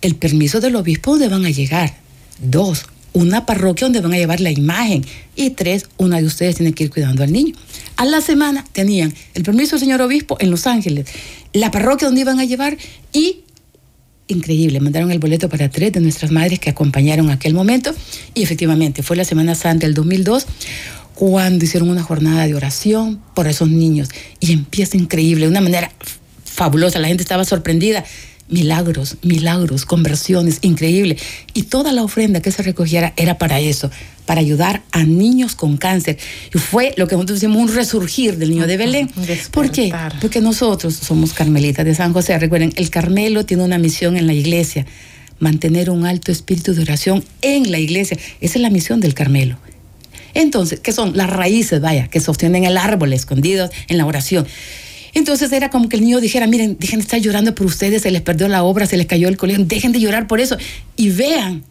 el 0.00 0.14
permiso 0.16 0.60
del 0.60 0.76
obispo 0.76 1.12
donde 1.12 1.28
van 1.28 1.44
a 1.46 1.50
llegar. 1.50 1.94
Dos, 2.40 2.86
una 3.12 3.44
parroquia 3.44 3.86
donde 3.86 4.00
van 4.00 4.12
a 4.14 4.18
llevar 4.18 4.40
la 4.40 4.50
imagen. 4.50 5.04
Y 5.36 5.50
tres, 5.50 5.88
una 5.96 6.20
de 6.20 6.26
ustedes 6.26 6.56
tiene 6.56 6.72
que 6.72 6.84
ir 6.84 6.90
cuidando 6.90 7.22
al 7.22 7.32
niño. 7.32 7.54
A 7.96 8.04
la 8.04 8.20
semana 8.20 8.64
tenían 8.72 9.12
el 9.34 9.42
permiso 9.42 9.72
del 9.72 9.80
señor 9.80 10.00
obispo 10.02 10.36
en 10.40 10.50
Los 10.50 10.66
Ángeles, 10.66 11.06
la 11.52 11.70
parroquia 11.70 12.06
donde 12.06 12.22
iban 12.22 12.40
a 12.40 12.44
llevar 12.44 12.76
y, 13.12 13.40
increíble, 14.30 14.80
mandaron 14.80 15.10
el 15.10 15.18
boleto 15.18 15.48
para 15.48 15.68
tres 15.68 15.92
de 15.92 16.00
nuestras 16.00 16.30
madres 16.30 16.58
que 16.58 16.70
acompañaron 16.70 17.30
aquel 17.30 17.54
momento. 17.54 17.94
Y 18.34 18.42
efectivamente, 18.42 19.02
fue 19.02 19.16
la 19.16 19.24
Semana 19.24 19.54
Santa 19.54 19.86
del 19.86 19.94
2002 19.94 20.46
cuando 21.14 21.64
hicieron 21.64 21.90
una 21.90 22.02
jornada 22.02 22.46
de 22.46 22.54
oración 22.54 23.20
por 23.34 23.46
esos 23.46 23.68
niños. 23.68 24.08
Y 24.40 24.52
empieza 24.52 24.96
increíble, 24.96 25.44
de 25.44 25.50
una 25.50 25.60
manera 25.60 25.92
fabulosa. 26.44 26.98
La 26.98 27.08
gente 27.08 27.22
estaba 27.22 27.44
sorprendida 27.44 28.04
milagros, 28.48 29.16
milagros, 29.22 29.84
conversiones, 29.84 30.58
increíble. 30.62 31.16
Y 31.54 31.64
toda 31.64 31.92
la 31.92 32.02
ofrenda 32.02 32.40
que 32.40 32.52
se 32.52 32.62
recogiera 32.62 33.12
era 33.16 33.38
para 33.38 33.60
eso, 33.60 33.90
para 34.30 34.42
ayudar 34.42 34.84
a 34.92 35.02
niños 35.02 35.56
con 35.56 35.76
cáncer. 35.76 36.16
Y 36.54 36.58
fue 36.58 36.94
lo 36.96 37.08
que 37.08 37.16
nosotros 37.16 37.40
decimos 37.40 37.60
un 37.68 37.74
resurgir 37.74 38.36
del 38.36 38.50
niño 38.50 38.68
de 38.68 38.76
Belén. 38.76 39.10
Despertar. 39.16 39.50
¿Por 39.50 39.70
qué? 39.72 39.92
Porque 40.20 40.40
nosotros 40.40 40.94
somos 40.94 41.32
carmelitas 41.32 41.84
de 41.84 41.96
San 41.96 42.12
José. 42.12 42.38
Recuerden, 42.38 42.72
el 42.76 42.90
Carmelo 42.90 43.44
tiene 43.44 43.64
una 43.64 43.76
misión 43.76 44.16
en 44.16 44.28
la 44.28 44.32
iglesia, 44.32 44.86
mantener 45.40 45.90
un 45.90 46.06
alto 46.06 46.30
espíritu 46.30 46.74
de 46.74 46.82
oración 46.82 47.24
en 47.42 47.72
la 47.72 47.80
iglesia. 47.80 48.18
Esa 48.40 48.58
es 48.58 48.62
la 48.62 48.70
misión 48.70 49.00
del 49.00 49.14
Carmelo. 49.14 49.58
Entonces, 50.32 50.78
¿qué 50.78 50.92
son? 50.92 51.16
Las 51.16 51.28
raíces, 51.28 51.80
vaya, 51.80 52.06
que 52.06 52.20
sostienen 52.20 52.62
el 52.62 52.76
árbol 52.76 53.12
escondidos 53.12 53.72
en 53.88 53.98
la 53.98 54.06
oración. 54.06 54.46
Entonces 55.12 55.50
era 55.50 55.70
como 55.70 55.88
que 55.88 55.96
el 55.96 56.02
niño 56.02 56.20
dijera, 56.20 56.46
miren, 56.46 56.76
dejen 56.78 57.00
de 57.00 57.02
estar 57.02 57.18
llorando 57.18 57.52
por 57.52 57.66
ustedes, 57.66 58.02
se 58.02 58.12
les 58.12 58.22
perdió 58.22 58.46
la 58.46 58.62
obra, 58.62 58.86
se 58.86 58.96
les 58.96 59.06
cayó 59.06 59.26
el 59.26 59.36
colegio, 59.36 59.64
dejen 59.64 59.90
de 59.90 59.98
llorar 59.98 60.28
por 60.28 60.38
eso. 60.38 60.56
Y 60.94 61.10
vean, 61.10 61.64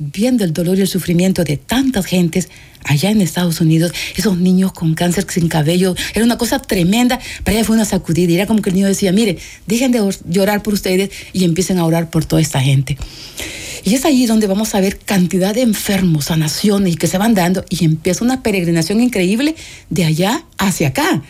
viendo 0.00 0.44
el 0.44 0.52
dolor 0.52 0.78
y 0.78 0.80
el 0.80 0.88
sufrimiento 0.88 1.44
de 1.44 1.56
tantas 1.58 2.06
gentes 2.06 2.48
allá 2.84 3.10
en 3.10 3.20
Estados 3.20 3.60
Unidos, 3.60 3.92
esos 4.16 4.38
niños 4.38 4.72
con 4.72 4.94
cáncer 4.94 5.26
sin 5.28 5.48
cabello, 5.48 5.94
era 6.14 6.24
una 6.24 6.38
cosa 6.38 6.58
tremenda, 6.58 7.20
para 7.44 7.58
ella 7.58 7.64
fue 7.64 7.76
una 7.76 7.84
sacudida. 7.84 8.32
Era 8.32 8.46
como 8.46 8.62
que 8.62 8.70
el 8.70 8.76
niño 8.76 8.88
decía, 8.88 9.12
mire, 9.12 9.38
dejen 9.66 9.92
de 9.92 10.08
llorar 10.28 10.62
por 10.62 10.74
ustedes 10.74 11.10
y 11.32 11.44
empiecen 11.44 11.78
a 11.78 11.84
orar 11.84 12.10
por 12.10 12.24
toda 12.24 12.40
esta 12.40 12.60
gente. 12.60 12.96
Y 13.84 13.94
es 13.94 14.04
ahí 14.04 14.26
donde 14.26 14.46
vamos 14.46 14.74
a 14.74 14.80
ver 14.80 14.98
cantidad 14.98 15.54
de 15.54 15.62
enfermos, 15.62 16.26
sanaciones 16.26 16.96
que 16.96 17.06
se 17.06 17.18
van 17.18 17.34
dando 17.34 17.64
y 17.68 17.84
empieza 17.84 18.24
una 18.24 18.42
peregrinación 18.42 19.00
increíble 19.00 19.54
de 19.88 20.04
allá 20.04 20.44
hacia 20.58 20.88
acá. 20.88 21.22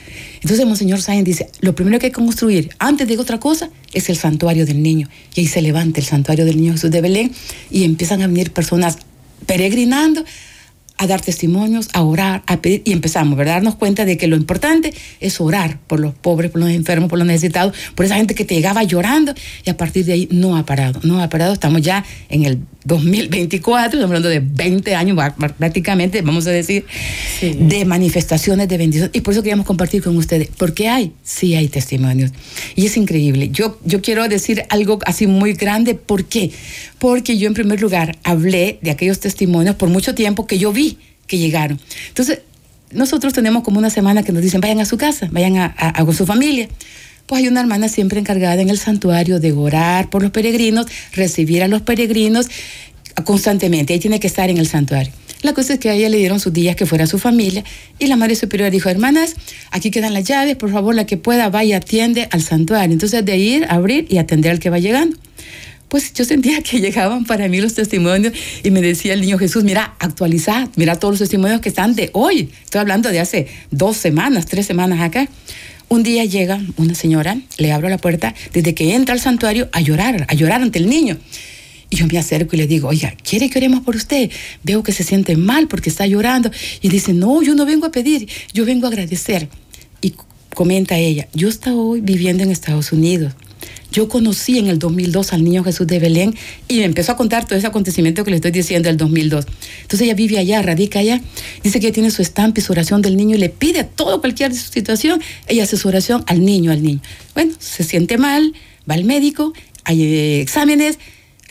Entonces 0.43 0.67
Monseñor 0.67 1.01
Sáenz 1.01 1.25
dice, 1.25 1.49
lo 1.61 1.75
primero 1.75 1.99
que 1.99 2.07
hay 2.07 2.13
que 2.13 2.17
construir 2.17 2.71
antes 2.79 3.07
de 3.07 3.19
otra 3.19 3.39
cosa 3.39 3.71
es 3.93 4.09
el 4.09 4.17
santuario 4.17 4.67
del 4.67 4.83
niño. 4.83 5.09
Y 5.35 5.41
ahí 5.41 5.47
se 5.47 5.63
levanta 5.63 6.01
el 6.01 6.07
santuario 6.07 6.45
del 6.45 6.57
niño 6.57 6.73
Jesús 6.73 6.91
de 6.91 7.01
Belén 7.01 7.33
y 7.71 7.85
empiezan 7.85 8.23
a 8.23 8.27
venir 8.27 8.53
personas 8.53 8.99
peregrinando 9.47 10.25
a 11.01 11.07
dar 11.07 11.23
testimonios, 11.23 11.89
a 11.95 12.03
orar, 12.03 12.43
a 12.47 12.61
pedir, 12.61 12.83
y 12.85 12.93
empezamos, 12.93 13.39
¿verdad? 13.39 13.55
Darnos 13.55 13.77
cuenta 13.77 14.05
de 14.05 14.19
que 14.19 14.27
lo 14.27 14.37
importante 14.37 14.93
es 15.19 15.41
orar 15.41 15.79
por 15.87 15.99
los 15.99 16.13
pobres, 16.13 16.51
por 16.51 16.61
los 16.61 16.69
enfermos, 16.69 17.09
por 17.09 17.19
los 17.19 17.27
necesitados, 17.27 17.75
por 17.95 18.05
esa 18.05 18.17
gente 18.17 18.35
que 18.35 18.45
te 18.45 18.55
llegaba 18.55 18.83
llorando, 18.83 19.33
y 19.65 19.71
a 19.71 19.79
partir 19.79 20.05
de 20.05 20.13
ahí 20.13 20.29
no 20.31 20.59
ha 20.59 20.67
parado, 20.67 21.01
no 21.03 21.23
ha 21.23 21.31
parado, 21.31 21.55
estamos 21.55 21.81
ya 21.81 22.05
en 22.29 22.45
el 22.45 22.59
2024, 22.85 23.87
estamos 23.87 24.05
hablando 24.05 24.29
de 24.29 24.41
20 24.41 24.95
años 24.95 25.19
prácticamente, 25.57 26.21
vamos 26.21 26.47
a 26.47 26.51
decir, 26.51 26.85
de 27.41 27.85
manifestaciones 27.87 28.69
de 28.69 28.77
bendición, 28.77 29.11
y 29.15 29.23
por 29.23 29.33
eso 29.33 29.43
queríamos 29.43 29.65
compartir 29.65 30.03
con 30.03 30.19
ustedes, 30.19 30.51
porque 30.55 30.91
hay, 30.91 31.13
sí 31.23 31.55
hay 31.55 31.69
testimonios, 31.69 32.31
y 32.77 32.85
es 32.85 32.99
increíble. 32.99 33.49
Yo, 33.49 33.79
yo 33.87 34.03
quiero 34.03 34.29
decir 34.29 34.65
algo 34.69 34.99
así 35.07 35.27
muy 35.27 35.55
grande, 35.55 35.95
¿por 35.95 36.27
qué? 36.27 36.51
Porque 36.99 37.39
yo 37.39 37.49
en 37.49 37.55
primer 37.55 37.81
lugar 37.81 38.19
hablé 38.23 38.79
de 38.83 38.91
aquellos 38.91 39.19
testimonios 39.19 39.77
por 39.77 39.89
mucho 39.89 40.15
tiempo 40.15 40.47
que 40.47 40.59
yo 40.59 40.75
vi 40.75 40.90
que 41.31 41.39
llegaron. 41.39 41.81
Entonces, 42.09 42.41
nosotros 42.91 43.33
tenemos 43.33 43.63
como 43.63 43.79
una 43.79 43.89
semana 43.89 44.25
que 44.25 44.33
nos 44.33 44.43
dicen, 44.43 44.61
vayan 44.61 44.81
a 44.81 44.85
su 44.85 44.99
casa, 44.99 45.29
vayan 45.31 45.57
a, 45.57 46.05
con 46.05 46.13
su 46.13 46.27
familia. 46.27 46.69
Pues 47.27 47.43
hay 47.43 47.49
una 47.49 47.61
hermana 47.61 47.89
siempre 47.89 48.19
encargada 48.19 48.61
en 48.61 48.69
el 48.69 48.79
santuario 48.79 49.39
de 49.39 49.53
orar 49.53 50.11
por 50.11 50.23
los 50.23 50.33
peregrinos, 50.33 50.87
recibir 51.13 51.63
a 51.63 51.69
los 51.69 51.83
peregrinos 51.83 52.49
constantemente. 53.25 53.93
Ahí 53.93 54.01
tiene 54.01 54.19
que 54.19 54.27
estar 54.27 54.51
en 54.51 54.59
el 54.59 54.67
santuario. 54.67 55.13
La 55.43 55.55
cosa 55.55 55.75
es 55.75 55.79
que 55.79 55.89
a 55.89 55.95
ella 55.95 56.09
le 56.09 56.19
dieron 56.19 56.41
sus 56.41 56.53
días 56.53 56.75
que 56.75 56.85
fuera 56.85 57.07
su 57.07 57.21
familia 57.21 57.63
y 58.01 58.09
la 58.09 58.17
madre 58.17 58.35
superiora 58.35 58.71
dijo, 58.71 58.89
hermanas, 58.89 59.37
aquí 59.71 59.93
quedan 59.93 60.13
las 60.13 60.25
llaves, 60.25 60.57
por 60.57 60.73
favor, 60.73 60.97
la 60.97 61.07
que 61.07 61.17
pueda 61.17 61.49
vaya, 61.49 61.77
atiende 61.77 62.29
al 62.33 62.43
santuario. 62.43 62.93
Entonces 62.93 63.25
de 63.25 63.39
ir, 63.39 63.67
abrir 63.71 64.07
y 64.11 64.19
atender 64.19 64.51
al 64.51 64.59
que 64.59 64.69
va 64.69 64.81
llegando 64.81 65.17
pues 65.91 66.15
yo 66.15 66.25
sentía 66.25 66.63
que 66.63 66.81
llegaban 66.81 67.25
para 67.25 67.49
mí 67.49 67.61
los 67.61 67.75
testimonios 67.75 68.33
y 68.63 68.71
me 68.71 68.81
decía 68.81 69.13
el 69.13 69.21
niño 69.21 69.37
Jesús, 69.39 69.65
mira, 69.65 69.97
actualizad, 69.99 70.69
mira 70.77 70.97
todos 70.97 71.15
los 71.15 71.19
testimonios 71.19 71.61
que 71.61 71.69
están 71.69 71.95
de 71.97 72.11
hoy. 72.15 72.49
Estoy 72.65 72.81
hablando 72.81 73.11
de 73.11 73.19
hace 73.19 73.49
dos 73.73 73.97
semanas, 73.97 74.47
tres 74.47 74.67
semanas 74.67 75.01
acá. 75.01 75.29
Un 75.89 76.05
día 76.05 76.25
llega 76.25 76.61
una 76.77 76.95
señora, 76.95 77.37
le 77.59 77.73
abro 77.73 77.89
la 77.89 77.99
puerta, 77.99 78.33
desde 78.53 78.73
que 78.73 78.95
entra 78.95 79.13
al 79.13 79.21
santuario 79.21 79.69
a 79.73 79.81
llorar, 79.81 80.25
a 80.29 80.35
llorar 80.35 80.63
ante 80.63 80.79
el 80.79 80.89
niño. 80.89 81.19
Y 81.91 81.97
yo 81.97 82.07
me 82.07 82.17
acerco 82.19 82.55
y 82.55 82.59
le 82.61 82.69
digo, 82.69 82.89
oiga, 82.89 83.13
¿quiere 83.29 83.51
que 83.51 83.59
oremos 83.59 83.81
por 83.81 83.97
usted? 83.97 84.31
Veo 84.63 84.85
que 84.85 84.93
se 84.93 85.03
siente 85.03 85.37
mal 85.37 85.67
porque 85.67 85.91
está 85.91 86.07
llorando. 86.07 86.53
Y 86.81 86.89
dice, 86.89 87.13
no, 87.13 87.43
yo 87.43 87.57
no 87.57 87.67
vengo 87.67 87.87
a 87.87 87.91
pedir, 87.91 88.29
yo 88.55 88.65
vengo 88.65 88.87
a 88.87 88.91
agradecer. 88.91 89.49
Y 90.01 90.15
comenta 90.55 90.97
ella, 90.97 91.27
yo 91.35 91.49
estoy 91.49 91.73
hoy 91.75 92.01
viviendo 92.01 92.45
en 92.45 92.53
Estados 92.53 92.93
Unidos. 92.93 93.35
Yo 93.93 94.09
conocí 94.09 94.59
en 94.59 94.69
el 94.69 94.79
2002 94.79 95.33
al 95.33 95.45
niño 95.45 95.65
Jesús 95.65 95.87
de 95.87 95.99
Belén 95.99 96.35
y 96.69 96.79
me 96.79 96.85
empezó 96.85 97.13
a 97.13 97.17
contar 97.17 97.47
todo 97.47 97.59
ese 97.59 97.67
acontecimiento 97.67 98.25
que 98.25 98.31
le 98.31 98.37
estoy 98.37 98.51
diciendo 98.51 98.89
del 98.89 98.97
2002. 98.97 99.47
Entonces 99.83 100.03
ella 100.03 100.15
vive 100.15 100.39
allá, 100.39 100.63
radica 100.63 101.01
allá, 101.01 101.21
dice 101.63 101.81
que 101.81 101.93
tiene 101.93 102.11
su 102.11 102.23
estampa 102.23 102.61
y 102.61 102.63
su 102.63 102.73
oración 102.73 103.03
del 103.03 103.17
niño 103.17 103.37
y 103.37 103.39
le 103.39 103.49
pide 103.49 103.85
todo, 103.85 104.21
cualquier 104.21 104.55
situación, 104.55 105.21
ella 105.49 105.65
hace 105.65 105.77
su 105.77 105.89
oración 105.89 106.25
al 106.27 106.45
niño, 106.45 106.71
al 106.73 106.83
niño. 106.83 107.01
Bueno, 107.35 107.53
se 107.59 107.85
siente 107.85 108.19
mal, 108.19 108.55
va 108.89 108.95
al 108.95 109.05
médico, 109.05 109.53
hay 109.85 110.03
eh, 110.03 110.41
exámenes 110.41 110.99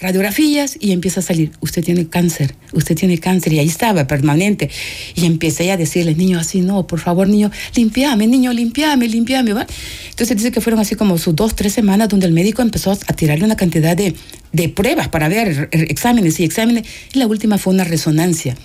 radiografías 0.02 0.78
y 0.80 0.92
empieza 0.92 1.20
a 1.20 1.24
salir, 1.24 1.52
usted 1.60 1.84
tiene 1.84 2.08
cáncer, 2.08 2.56
usted 2.74 2.96
tiene 2.96 3.18
cáncer 3.18 3.54
y 3.54 3.60
ahí 3.60 3.68
estaba 3.68 4.08
permanente. 4.08 4.70
Y 5.16 5.26
empecé 5.26 5.72
a 5.72 5.78
decirle, 5.78 6.16
niño, 6.16 6.40
así 6.40 6.62
no, 6.62 6.88
por 6.88 7.00
favor, 7.00 7.28
niño, 7.28 7.52
limpiame, 7.76 8.28
niño, 8.28 8.54
limpiame, 8.54 9.08
limpiame. 9.08 9.54
¿va? 9.54 9.68
Entonces 10.10 10.38
dice 10.38 10.52
que 10.52 10.62
fueron 10.62 10.80
así 10.80 10.96
como 10.96 11.18
sus 11.18 11.36
dos, 11.36 11.56
tres 11.56 11.74
semanas 11.74 12.10
donde 12.10 12.26
el 12.26 12.34
médico 12.34 12.62
empezó 12.62 12.92
a 12.92 13.14
tirarle 13.14 13.46
una 13.46 13.56
cantidad 13.56 13.96
de, 13.96 14.16
de 14.54 14.70
pruebas 14.70 15.10
para 15.10 15.28
ver 15.28 15.70
exámenes 15.72 16.40
y 16.40 16.44
exámenes. 16.46 16.88
Y 17.14 17.20
la 17.20 17.28
última 17.28 17.58
fue 17.58 17.74
una 17.74 17.84
resonancia 17.84 18.56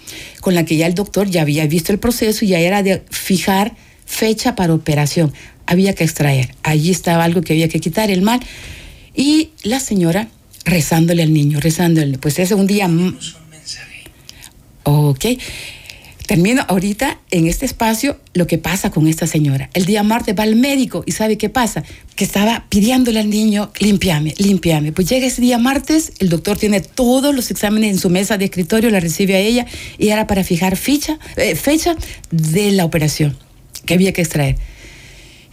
con 0.41 0.55
la 0.55 0.65
que 0.65 0.77
ya 0.77 0.87
el 0.87 0.95
doctor 0.95 1.29
ya 1.29 1.43
había 1.43 1.67
visto 1.67 1.93
el 1.93 1.99
proceso 1.99 2.45
y 2.45 2.49
ya 2.49 2.61
era 2.61 2.83
de 2.83 3.03
fijar 3.11 3.77
fecha 4.07 4.55
para 4.55 4.75
operación. 4.75 5.33
Había 5.67 5.95
que 5.95 6.05
extraer. 6.05 6.55
Allí 6.63 6.91
estaba 6.91 7.25
algo 7.25 7.41
que 7.41 7.55
había 7.55 7.69
que 7.69 7.81
quitar, 7.81 8.11
el 8.11 8.23
mal. 8.23 8.41
Y 9.15 9.51
la 9.63 9.81
señora 9.81 10.29
rezándole 10.65 11.23
al 11.23 11.33
niño, 11.33 11.61
rezándole. 11.61 12.19
Pues 12.19 12.35
ese 12.35 12.55
es 12.55 12.61
un 12.61 12.67
día... 12.67 12.91
Ok. 14.85 15.25
Termino 16.27 16.65
ahorita 16.69 17.21
en 17.31 17.47
este 17.47 17.67
espacio 17.67 18.19
lo 18.33 18.47
que 18.47 18.57
pasa 18.57 18.91
con 18.91 19.07
esta 19.07 19.27
señora. 19.27 19.69
El 19.75 19.85
día 19.85 20.03
martes 20.03 20.35
va 20.39 20.45
al 20.45 20.57
médico 20.57 21.05
y 21.07 21.13
¿sabe 21.13 21.37
qué 21.37 21.51
pasa? 21.51 21.85
Que 22.17 22.25
estaba 22.25 22.65
pidiéndole 22.71 23.21
al 23.21 23.29
niño, 23.29 23.71
limpiame, 23.79 24.33
limpiame. 24.39 24.93
Pues 24.93 25.07
llega 25.07 25.27
ese 25.27 25.43
día 25.43 25.59
martes, 25.59 26.13
el 26.21 26.31
doctor 26.31 26.57
tiene 26.57 26.81
todos 26.81 27.35
los 27.35 27.51
exámenes 27.51 27.91
en 27.91 27.99
su 27.99 28.09
mesa 28.09 28.39
de 28.39 28.47
escritorio, 28.47 28.89
la 28.89 29.01
recibe 29.01 29.35
a 29.35 29.39
ella 29.39 29.67
y 29.99 30.09
era 30.09 30.27
para 30.27 30.45
fijar 30.45 30.77
ficha, 30.77 31.19
eh, 31.37 31.57
fecha 31.57 31.95
de 32.31 32.73
la 32.73 32.87
operación 32.87 33.37
que 33.85 33.93
había 33.93 34.15
que 34.15 34.23
extraer. 34.23 34.57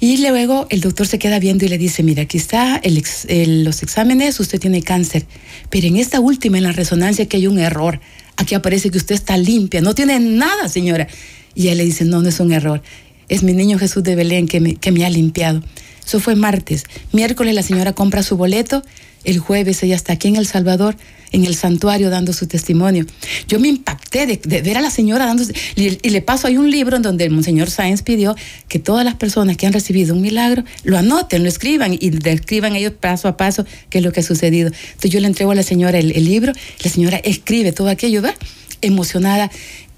Y 0.03 0.17
luego 0.17 0.65
el 0.71 0.81
doctor 0.81 1.05
se 1.05 1.19
queda 1.19 1.37
viendo 1.37 1.63
y 1.63 1.67
le 1.67 1.77
dice, 1.77 2.01
mira, 2.01 2.23
aquí 2.23 2.39
está 2.39 2.81
los 2.83 3.83
exámenes, 3.83 4.39
usted 4.39 4.59
tiene 4.59 4.81
cáncer, 4.81 5.27
pero 5.69 5.85
en 5.85 5.95
esta 5.95 6.19
última, 6.19 6.57
en 6.57 6.63
la 6.63 6.71
resonancia, 6.71 7.27
que 7.27 7.37
hay 7.37 7.45
un 7.45 7.59
error. 7.59 8.01
Aquí 8.35 8.55
aparece 8.55 8.89
que 8.89 8.97
usted 8.97 9.13
está 9.13 9.37
limpia, 9.37 9.79
no 9.79 9.93
tiene 9.93 10.19
nada, 10.19 10.67
señora. 10.69 11.07
Y 11.53 11.67
él 11.67 11.77
le 11.77 11.85
dice, 11.85 12.03
no, 12.03 12.23
no 12.23 12.29
es 12.29 12.39
un 12.39 12.51
error, 12.51 12.81
es 13.29 13.43
mi 13.43 13.53
niño 13.53 13.77
Jesús 13.77 14.01
de 14.01 14.15
Belén 14.15 14.47
que 14.47 14.73
que 14.73 14.91
me 14.91 15.05
ha 15.05 15.09
limpiado. 15.11 15.61
Eso 16.05 16.19
fue 16.19 16.35
martes. 16.35 16.85
Miércoles 17.11 17.53
la 17.55 17.63
señora 17.63 17.93
compra 17.93 18.23
su 18.23 18.37
boleto, 18.37 18.83
el 19.23 19.39
jueves 19.39 19.83
ella 19.83 19.95
está 19.95 20.13
aquí 20.13 20.27
en 20.27 20.35
El 20.35 20.47
Salvador 20.47 20.95
en 21.31 21.45
el 21.45 21.55
santuario 21.55 22.09
dando 22.09 22.33
su 22.33 22.47
testimonio. 22.47 23.05
Yo 23.47 23.59
me 23.59 23.67
impacté 23.69 24.25
de, 24.25 24.61
ver 24.61 24.77
a 24.77 24.81
la 24.81 24.91
señora 24.91 25.25
dando, 25.25 25.43
y, 25.75 26.09
le 26.09 26.21
paso, 26.21 26.47
hay 26.47 26.57
un 26.57 26.69
libro 26.69 26.97
en 26.97 27.01
donde 27.01 27.23
el 27.23 27.31
Monseñor 27.31 27.69
Sáenz 27.69 28.01
pidió 28.01 28.35
que 28.67 28.79
todas 28.79 29.05
las 29.05 29.15
personas 29.15 29.57
que 29.57 29.65
han 29.65 29.73
recibido 29.73 30.13
un 30.13 30.21
milagro 30.21 30.63
lo 30.83 30.97
anoten, 30.97 31.43
lo 31.43 31.49
escriban 31.49 31.93
y 31.93 32.09
describan 32.09 32.75
ellos 32.75 32.93
paso 32.99 33.27
a 33.27 33.37
paso 33.37 33.65
qué 33.89 33.99
es 33.99 34.03
lo 34.03 34.11
que 34.11 34.19
ha 34.19 34.23
sucedido. 34.23 34.67
Entonces 34.67 35.11
yo 35.11 35.19
le 35.19 35.27
entrego 35.27 35.51
a 35.51 35.55
la 35.55 35.63
señora 35.63 35.99
el, 35.99 36.25
libro, 36.25 36.53
la 36.83 36.91
señora 36.91 37.17
escribe 37.23 37.71
todo 37.71 37.89
aquello, 37.89 38.21
¿va? 38.21 38.33
emocionada, 38.81 39.51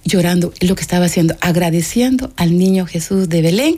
llorando, 0.06 0.54
lo 0.60 0.76
que 0.76 0.82
estaba 0.82 1.06
haciendo, 1.06 1.36
agradeciendo 1.40 2.34
al 2.36 2.58
niño 2.58 2.86
Jesús 2.86 3.30
de 3.30 3.42
Belén 3.42 3.78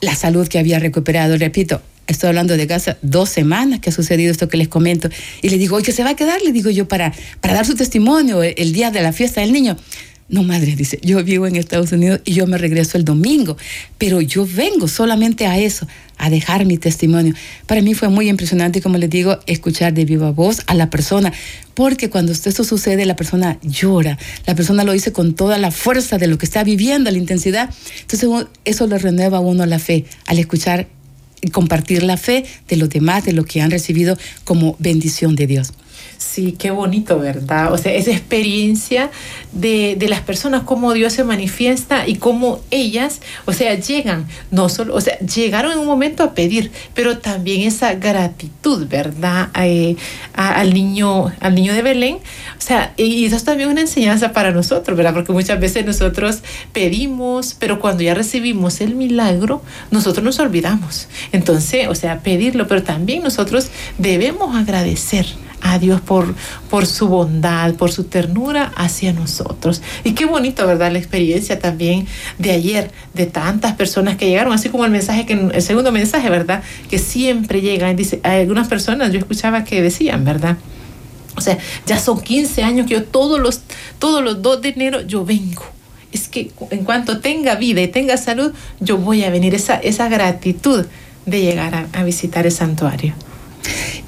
la 0.00 0.14
salud 0.14 0.46
que 0.48 0.58
había 0.58 0.78
recuperado. 0.78 1.36
Repito, 1.36 1.82
estoy 2.06 2.28
hablando 2.28 2.56
de 2.56 2.66
casa, 2.66 2.98
dos 3.02 3.30
semanas 3.30 3.80
que 3.80 3.90
ha 3.90 3.92
sucedido 3.92 4.30
esto 4.30 4.48
que 4.48 4.56
les 4.56 4.68
comento. 4.68 5.08
Y 5.42 5.48
le 5.48 5.58
digo, 5.58 5.76
oye, 5.76 5.92
¿se 5.92 6.04
va 6.04 6.10
a 6.10 6.16
quedar? 6.16 6.40
Le 6.42 6.52
digo 6.52 6.70
yo, 6.70 6.86
para, 6.86 7.12
para 7.40 7.54
dar 7.54 7.66
su 7.66 7.74
testimonio 7.74 8.42
el 8.42 8.72
día 8.72 8.90
de 8.90 9.02
la 9.02 9.12
fiesta 9.12 9.40
del 9.40 9.52
niño. 9.52 9.76
No, 10.26 10.42
madre, 10.42 10.74
dice, 10.74 10.98
yo 11.02 11.22
vivo 11.22 11.46
en 11.46 11.56
Estados 11.56 11.92
Unidos 11.92 12.22
y 12.24 12.32
yo 12.32 12.46
me 12.46 12.56
regreso 12.56 12.96
el 12.96 13.04
domingo, 13.04 13.58
pero 13.98 14.22
yo 14.22 14.46
vengo 14.46 14.88
solamente 14.88 15.46
a 15.46 15.58
eso, 15.58 15.86
a 16.16 16.30
dejar 16.30 16.64
mi 16.64 16.78
testimonio. 16.78 17.34
Para 17.66 17.82
mí 17.82 17.92
fue 17.92 18.08
muy 18.08 18.30
impresionante, 18.30 18.80
como 18.80 18.96
les 18.96 19.10
digo, 19.10 19.38
escuchar 19.46 19.92
de 19.92 20.06
viva 20.06 20.30
voz 20.30 20.62
a 20.66 20.74
la 20.74 20.88
persona, 20.88 21.30
porque 21.74 22.08
cuando 22.08 22.32
esto 22.32 22.64
sucede, 22.64 23.04
la 23.04 23.16
persona 23.16 23.58
llora, 23.62 24.18
la 24.46 24.54
persona 24.54 24.82
lo 24.82 24.92
dice 24.92 25.12
con 25.12 25.34
toda 25.34 25.58
la 25.58 25.70
fuerza 25.70 26.16
de 26.16 26.26
lo 26.26 26.38
que 26.38 26.46
está 26.46 26.64
viviendo, 26.64 27.10
la 27.10 27.18
intensidad. 27.18 27.68
Entonces 28.00 28.28
eso 28.64 28.86
le 28.86 28.96
renueva 28.96 29.38
a 29.38 29.40
uno 29.40 29.66
la 29.66 29.78
fe 29.78 30.06
al 30.24 30.38
escuchar 30.38 30.88
compartir 31.52 32.02
la 32.02 32.16
fe 32.16 32.46
de 32.66 32.76
los 32.76 32.88
demás, 32.88 33.26
de 33.26 33.34
lo 33.34 33.44
que 33.44 33.60
han 33.60 33.70
recibido 33.70 34.16
como 34.44 34.76
bendición 34.78 35.36
de 35.36 35.46
Dios. 35.46 35.74
Sí, 36.18 36.52
qué 36.58 36.70
bonito, 36.70 37.18
¿verdad? 37.18 37.72
O 37.72 37.78
sea, 37.78 37.92
esa 37.92 38.10
experiencia 38.10 39.10
de, 39.52 39.96
las 40.08 40.20
personas, 40.20 40.62
cómo 40.62 40.92
Dios 40.92 41.12
se 41.12 41.24
manifiesta 41.24 42.06
y 42.06 42.16
cómo 42.16 42.60
ellas, 42.70 43.20
o 43.46 43.52
sea, 43.52 43.74
llegan, 43.74 44.26
no 44.50 44.68
solo, 44.68 44.94
o 44.94 45.00
sea, 45.00 45.18
llegaron 45.20 45.72
en 45.72 45.78
un 45.78 45.86
momento 45.86 46.22
a 46.22 46.34
pedir, 46.34 46.70
pero 46.94 47.18
también 47.18 47.62
esa 47.62 47.94
gratitud, 47.94 48.86
¿verdad? 48.88 49.48
Eh, 49.60 49.96
al, 50.34 50.74
niño, 50.74 51.32
al 51.40 51.54
niño 51.54 51.72
de 51.72 51.82
Belén. 51.82 52.16
O 52.16 52.60
sea, 52.60 52.92
y 52.96 53.24
eso 53.24 53.36
es 53.36 53.44
también 53.44 53.68
una 53.70 53.82
enseñanza 53.82 54.32
para 54.32 54.50
nosotros, 54.50 54.96
¿verdad? 54.96 55.14
Porque 55.14 55.32
muchas 55.32 55.60
veces 55.60 55.86
nosotros 55.86 56.42
pedimos, 56.72 57.54
pero 57.58 57.80
cuando 57.80 58.02
ya 58.02 58.14
recibimos 58.14 58.80
el 58.80 58.94
milagro, 58.94 59.62
nosotros 59.90 60.24
nos 60.24 60.38
olvidamos. 60.38 61.08
Entonces, 61.32 61.88
o 61.88 61.94
sea, 61.94 62.20
pedirlo, 62.20 62.66
pero 62.66 62.82
también 62.82 63.22
nosotros 63.22 63.68
debemos 63.98 64.56
agradecer 64.56 65.26
a 65.64 65.78
Dios 65.78 66.00
por, 66.04 66.34
por 66.70 66.86
su 66.86 67.08
bondad, 67.08 67.74
por 67.74 67.90
su 67.90 68.04
ternura 68.04 68.72
hacia 68.76 69.12
nosotros. 69.12 69.82
Y 70.04 70.12
qué 70.12 70.26
bonito, 70.26 70.66
¿verdad? 70.66 70.92
La 70.92 70.98
experiencia 70.98 71.58
también 71.58 72.06
de 72.38 72.52
ayer, 72.52 72.90
de 73.12 73.26
tantas 73.26 73.74
personas 73.74 74.16
que 74.16 74.28
llegaron, 74.28 74.52
así 74.52 74.68
como 74.68 74.84
el 74.84 74.90
mensaje, 74.90 75.26
que 75.26 75.34
el 75.34 75.62
segundo 75.62 75.92
mensaje, 75.92 76.30
¿verdad? 76.30 76.62
Que 76.88 76.98
siempre 76.98 77.60
llegan, 77.60 77.96
dice, 77.96 78.20
algunas 78.22 78.68
personas, 78.68 79.12
yo 79.12 79.18
escuchaba 79.18 79.64
que 79.64 79.82
decían, 79.82 80.24
¿verdad? 80.24 80.56
O 81.36 81.40
sea, 81.40 81.58
ya 81.86 81.98
son 81.98 82.20
15 82.20 82.62
años 82.62 82.86
que 82.86 82.94
yo 82.94 83.04
todos 83.04 83.40
los, 83.40 83.60
todos 83.98 84.22
los 84.22 84.40
2 84.42 84.62
de 84.62 84.68
enero 84.68 85.00
yo 85.02 85.24
vengo. 85.24 85.64
Es 86.12 86.28
que 86.28 86.52
en 86.70 86.84
cuanto 86.84 87.20
tenga 87.20 87.56
vida 87.56 87.82
y 87.82 87.88
tenga 87.88 88.16
salud, 88.16 88.52
yo 88.78 88.98
voy 88.98 89.24
a 89.24 89.30
venir. 89.30 89.52
Esa, 89.52 89.74
esa 89.74 90.08
gratitud 90.08 90.86
de 91.26 91.40
llegar 91.40 91.88
a 91.92 92.04
visitar 92.04 92.46
el 92.46 92.52
santuario. 92.52 93.14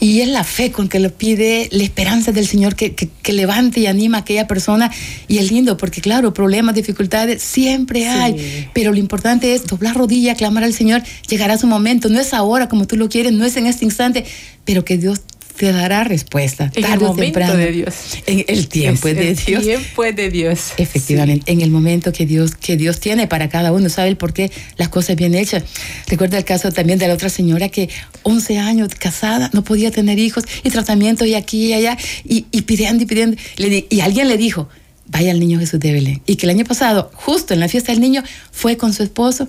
Y 0.07 0.21
es 0.21 0.29
la 0.29 0.45
fe 0.45 0.71
con 0.71 0.89
que 0.89 1.01
lo 1.01 1.11
pide, 1.11 1.69
la 1.73 1.83
esperanza 1.83 2.31
del 2.31 2.47
Señor 2.47 2.77
que, 2.77 2.95
que, 2.95 3.09
que, 3.09 3.33
levante 3.33 3.81
y 3.81 3.87
anima 3.89 4.19
a 4.19 4.21
aquella 4.21 4.47
persona. 4.47 4.89
Y 5.27 5.39
es 5.39 5.51
lindo, 5.51 5.77
porque 5.77 6.01
claro, 6.01 6.33
problemas, 6.33 6.77
dificultades 6.77 7.43
siempre 7.43 8.07
hay. 8.07 8.39
Sí. 8.39 8.69
Pero 8.73 8.93
lo 8.93 8.99
importante 8.99 9.53
es 9.53 9.67
doblar 9.67 9.97
rodilla, 9.97 10.37
clamar 10.37 10.63
al 10.63 10.75
Señor, 10.75 11.03
llegará 11.29 11.59
su 11.59 11.67
momento. 11.67 12.09
No 12.09 12.21
es 12.21 12.35
ahora 12.35 12.69
como 12.69 12.87
tú 12.87 12.97
lo 12.97 13.09
quieres, 13.09 13.33
no 13.33 13.45
es 13.45 13.57
en 13.57 13.67
este 13.67 13.85
instante, 13.85 14.25
pero 14.65 14.85
que 14.85 14.97
Dios 14.97 15.23
te 15.57 15.73
dará 15.73 16.05
respuesta. 16.05 16.71
En 16.75 16.85
el 16.85 17.01
momento 17.01 17.23
temprano, 17.23 17.57
de 17.57 17.73
Dios. 17.73 17.95
En 18.27 18.45
el 18.47 18.69
tiempo 18.69 19.09
es 19.09 19.17
de 19.17 19.31
el 19.31 19.37
Dios. 19.37 19.63
tiempo 19.63 20.05
es 20.05 20.17
de 20.17 20.31
Dios. 20.31 20.73
Efectivamente, 20.77 21.45
sí. 21.47 21.53
en 21.53 21.61
el 21.63 21.71
momento 21.71 22.13
que 22.13 22.27
Dios, 22.27 22.55
que 22.55 22.77
Dios 22.77 23.01
tiene 23.01 23.27
para 23.27 23.49
cada 23.49 23.73
uno, 23.73 23.89
sabe 23.89 24.09
el 24.09 24.17
por 24.17 24.33
qué 24.33 24.51
las 24.77 24.89
cosas 24.89 25.17
bien 25.17 25.35
hechas. 25.35 25.65
Recuerda 26.07 26.39
el 26.39 26.45
caso 26.45 26.71
también 26.73 26.99
de 26.99 27.09
la 27.09 27.15
otra 27.15 27.29
señora 27.29 27.69
que 27.69 27.89
11 28.23 28.59
años 28.59 28.95
casada, 28.95 29.51
no 29.53 29.65
podía 29.65 29.91
tener 29.91 30.19
hijos 30.19 30.45
y 30.63 30.71
tratamiento 30.71 31.25
y 31.25 31.35
aquí 31.35 31.67
y 31.67 31.73
allá 31.73 31.97
y, 32.25 32.47
y 32.51 32.63
pidiendo 32.63 33.03
y 33.03 33.07
pidiendo. 33.07 33.37
Le, 33.57 33.87
y 33.89 34.01
alguien 34.01 34.29
le 34.29 34.37
dijo, 34.37 34.69
vaya 35.07 35.31
al 35.31 35.41
niño 35.41 35.59
Jesús 35.59 35.81
de 35.81 35.93
Belén. 35.93 36.23
Y 36.27 36.37
que 36.37 36.47
el 36.47 36.51
año 36.51 36.65
pasado, 36.65 37.11
justo 37.15 37.55
en 37.55 37.61
la 37.61 37.69
fiesta 37.69 37.93
del 37.93 38.01
niño, 38.01 38.23
fue 38.51 38.77
con 38.77 38.93
su 38.93 39.03
esposo 39.03 39.49